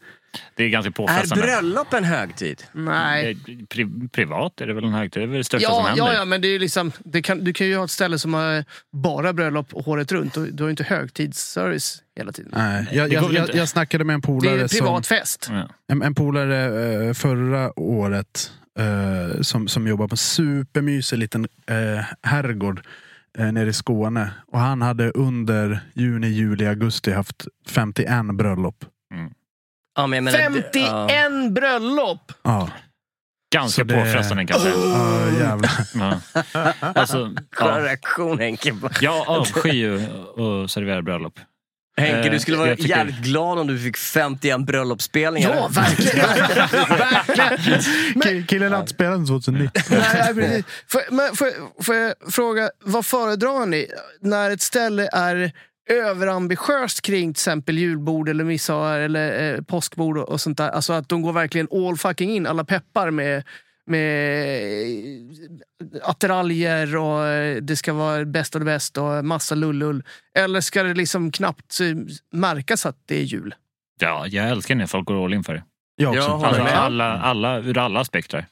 [0.55, 1.45] Det är ganska Är påfrestande.
[1.45, 2.62] bröllop en högtid?
[2.72, 3.31] Nej.
[3.31, 5.87] Eh, Pri, privat är det väl en högtid, det är väl det största som Ja,
[5.89, 6.05] händer.
[6.07, 8.35] ja, ja, men det är liksom, det kan, du kan ju ha ett ställe som
[8.35, 10.37] har bara bröllop och året runt.
[10.37, 12.53] Och du har ju inte högtidsservice hela tiden.
[12.57, 13.59] Nej, jag, jag, jag, inte.
[13.59, 14.79] jag snackade med en Det är polare ju som...
[14.79, 15.51] privat fest.
[15.89, 22.05] En, en polare eh, förra året eh, som, som jobbar på en supermysig liten eh,
[22.22, 22.81] herrgård
[23.39, 24.31] eh, nere i Skåne.
[24.47, 28.85] Och han hade under juni, juli, augusti haft 51 bröllop.
[29.99, 31.51] Ja, men jag menar, 51 ja.
[31.51, 32.32] bröllop!
[32.42, 32.70] Ja,
[33.55, 34.84] Ganska det- påfrestande kan jag säga.
[34.84, 35.70] ja jävlar.
[35.94, 36.72] Ja.
[36.94, 37.16] Alltså,
[37.53, 37.80] Skön ja.
[37.80, 38.74] reaktion Henke.
[39.01, 39.96] Jag avskyr ju
[40.64, 41.40] att servera bröllop.
[42.01, 45.55] Henke, du skulle vara tycker- jävligt glad om du fick 51 bröllopsspelningar.
[45.57, 46.26] Ja, verkligen!
[47.36, 47.80] verkligen.
[48.14, 49.82] Ki- Killen hade spelat 2019.
[49.90, 50.64] Nej, precis.
[50.88, 51.49] Får, men, får,
[51.82, 53.86] får jag fråga, vad föredrar ni?
[54.20, 55.53] När ett ställe är
[55.89, 60.70] överambitiöst kring till exempel julbord eller midsommar eller eh, påskbord och, och sånt där.
[60.70, 63.45] Alltså att de går verkligen all fucking in, alla peppar med
[63.86, 64.62] med
[66.03, 70.03] attiraljer och eh, det ska vara bäst av det bästa och massa lullull.
[70.34, 71.86] Eller ska det liksom knappt eh,
[72.32, 73.55] märkas att det är jul?
[74.01, 75.62] Ja, jag älskar när folk går all in för det.
[75.97, 76.20] Jag också.
[76.22, 78.47] Ja, håller Alltså, alla, alla, ur alla aspekter.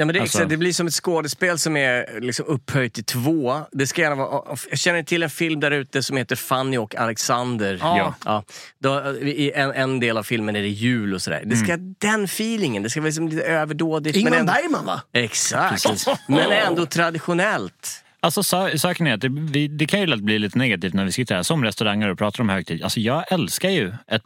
[0.00, 3.04] Ja, men det, Alltså- exakt, det blir som ett skådespel som är liksom upphöjt till
[3.04, 3.60] två.
[3.72, 6.94] Det ska gärna vara, jag känner till en film där ute som heter Fanny och
[6.96, 7.78] Alexander.
[7.80, 8.14] Ja.
[8.24, 8.44] Ja.
[8.78, 11.42] Då, I en, en del av filmen är det jul och sådär.
[11.46, 12.82] Det ska den feelingen.
[12.82, 14.16] Det ska vara liksom lite överdådigt.
[14.16, 15.02] Ingmar men ändå, Bergman va?
[15.12, 16.06] Exakt.
[16.28, 18.04] men ändå traditionellt.
[18.20, 21.04] Alltså sa- saken är att det, vi, det kan ju lätt bli lite negativt när
[21.04, 22.82] vi sitter här som restauranger och pratar om högtid.
[22.82, 24.22] Alltså jag älskar ju ett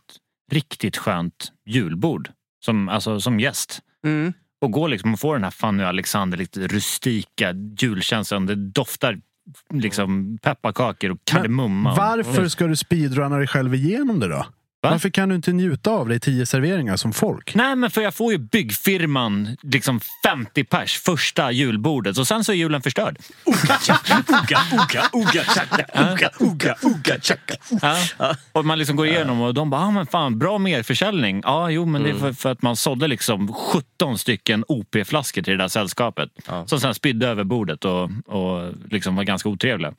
[0.52, 2.30] riktigt skönt julbord
[2.64, 3.78] som, alltså, som gäst.
[4.04, 4.32] Mm.
[4.64, 8.46] Och gå liksom och få den här Fanny och Alexander lite rustika julkänslan.
[8.46, 9.18] Det doftar
[9.72, 11.94] liksom pepparkakor och kardemumma.
[11.94, 14.46] Varför ska du speedrunna dig själv igenom det då?
[14.90, 17.54] Varför kan du inte njuta av i tio serveringar som folk?
[17.54, 22.52] Nej, men för jag får ju byggfirman liksom 50 pers första julbordet och sen så
[22.52, 23.18] är julen förstörd.
[23.44, 23.78] Uga,
[24.28, 27.54] uga, uga, chaka, uga, uga, uga, chaka.
[28.18, 28.36] Ja.
[28.52, 31.40] Och man liksom går igenom och de bara, ah, men fan, bra merförsäljning.
[31.44, 35.52] Ja, jo, men det är för, för att man sålde liksom 17 stycken OP-flaskor till
[35.52, 36.28] det där sällskapet.
[36.66, 39.94] Som sen spydde över bordet och, och liksom var ganska otrevliga.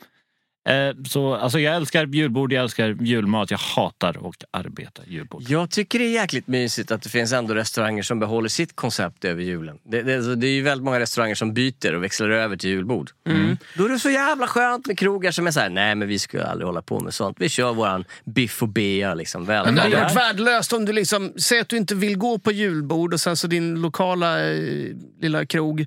[0.70, 3.51] Eh, så alltså, jag älskar julbord, jag älskar julmat.
[3.51, 5.43] Jag hatar att arbeta julbord.
[5.47, 9.26] Jag tycker det är jäkligt mysigt att det finns ändå restauranger som behåller sitt koncept
[9.26, 9.78] över julen.
[9.84, 12.70] Det, det, alltså, det är ju väldigt många restauranger som byter och växlar över till
[12.70, 13.11] julbord.
[13.28, 13.57] Mm.
[13.78, 16.20] Då är det så jävla skönt med krogar som är så här, nej men vi
[16.20, 17.38] ska aldrig hålla på med sånt.
[17.39, 19.45] Vi kör våran biff och bea liksom.
[19.45, 22.39] Väl, Men det hade varit värdelöst om du liksom, säg att du inte vill gå
[22.39, 24.88] på julbord och sen så din lokala eh,
[25.22, 25.86] lilla krog eh,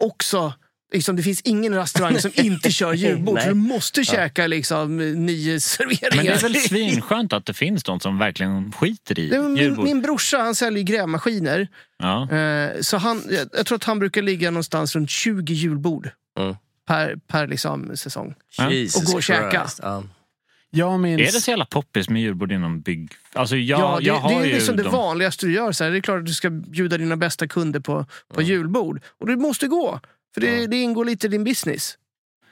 [0.00, 0.52] också
[0.94, 3.40] Liksom, det finns ingen restaurang som inte kör julbord.
[3.42, 4.04] Så du måste Ja.
[4.04, 6.16] käka liksom, nio serveringar.
[6.16, 9.84] Men det är väl svinskönt att det finns de som verkligen skiter i min, julbord.
[9.84, 11.68] min brorsa han säljer grävmaskiner.
[11.98, 12.30] Ja.
[12.32, 13.22] Eh, så han,
[13.52, 16.56] jag, tror att han brukar ligga någonstans runt 20 julbord Mm.
[16.88, 18.34] per, per liksom, säsong.
[18.70, 19.66] Jesus och gå och käka.
[20.70, 21.20] Jag minns...
[21.20, 23.12] Är det så jävla poppis med julbord inom bygg...
[23.32, 25.72] Alltså jag, Ja, det, jag har det är ju liksom det de- vanligaste du gör.
[25.72, 25.90] Så här.
[25.90, 28.46] Det är klart att du ska bjuda dina bästa kunder på, på Mm.
[28.52, 29.00] julbord.
[29.20, 30.00] Och du måste gå,
[30.34, 31.98] för det, det ingår lite i din business.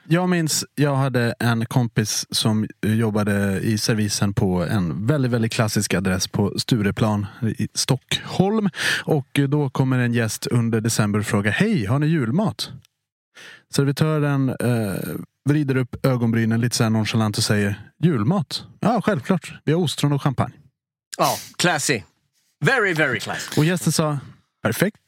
[0.07, 5.93] Jag minns, jag hade en kompis som jobbade i servisen på en väldigt, väldigt klassisk
[5.93, 7.25] adress på Stureplan
[7.57, 8.69] i Stockholm.
[9.03, 12.71] Och då kommer en gäst under december och frågar Hej, har ni julmat?
[13.73, 15.15] Servitören eh,
[15.49, 18.63] vrider upp ögonbrynen lite så här nonchalant och säger Julmat?
[18.79, 19.53] Ja, självklart.
[19.63, 20.53] Vi har ostron och champagne.
[21.17, 22.01] Ja, classy.
[22.65, 23.59] Very, very classy.
[23.59, 24.19] Och gästen sa
[24.63, 24.97] Perfekt.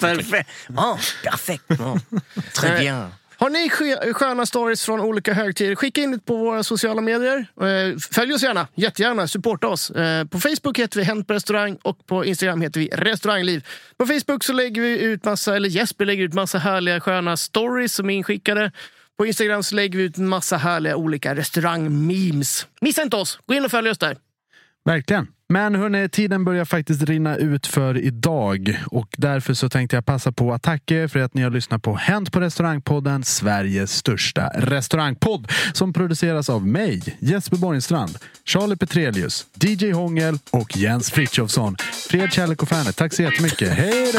[0.00, 0.48] Perfekt.
[0.76, 1.64] Ja, perfekt.
[1.68, 1.98] Ja.
[2.54, 3.06] Très bien.
[3.40, 5.74] Har ni sk- sköna stories från olika högtider?
[5.74, 7.46] Skicka in det på våra sociala medier.
[7.60, 9.28] Eh, Följ oss gärna, jättegärna.
[9.28, 9.90] Supporta oss.
[9.90, 13.66] Eh, På Facebook heter vi Hänt på restaurang och på Instagram heter vi Restaurangliv.
[13.98, 17.94] På Facebook så lägger vi ut massa, eller Jesper lägger ut massa härliga sköna stories
[17.94, 18.72] som är inskickade.
[19.18, 22.66] På Instagram så lägger vi ut massa härliga olika restaurangmemes.
[22.80, 23.38] Missa inte oss!
[23.46, 24.16] Gå in och följ oss där.
[24.88, 25.26] Verkligen.
[25.48, 30.32] Men hörni, tiden börjar faktiskt rinna ut för idag och därför så tänkte jag passa
[30.32, 34.50] på att tacka er för att ni har lyssnat på Hänt på restaurangpodden, Sveriges största
[34.54, 41.76] restaurangpodd som produceras av mig, Jesper Borgenstrand, Charlie Petrelius, DJ Hångel och Jens Frithiofsson.
[42.10, 42.96] Fred, kärlek och fanet.
[42.96, 43.72] Tack så jättemycket.
[43.72, 44.18] Hej då!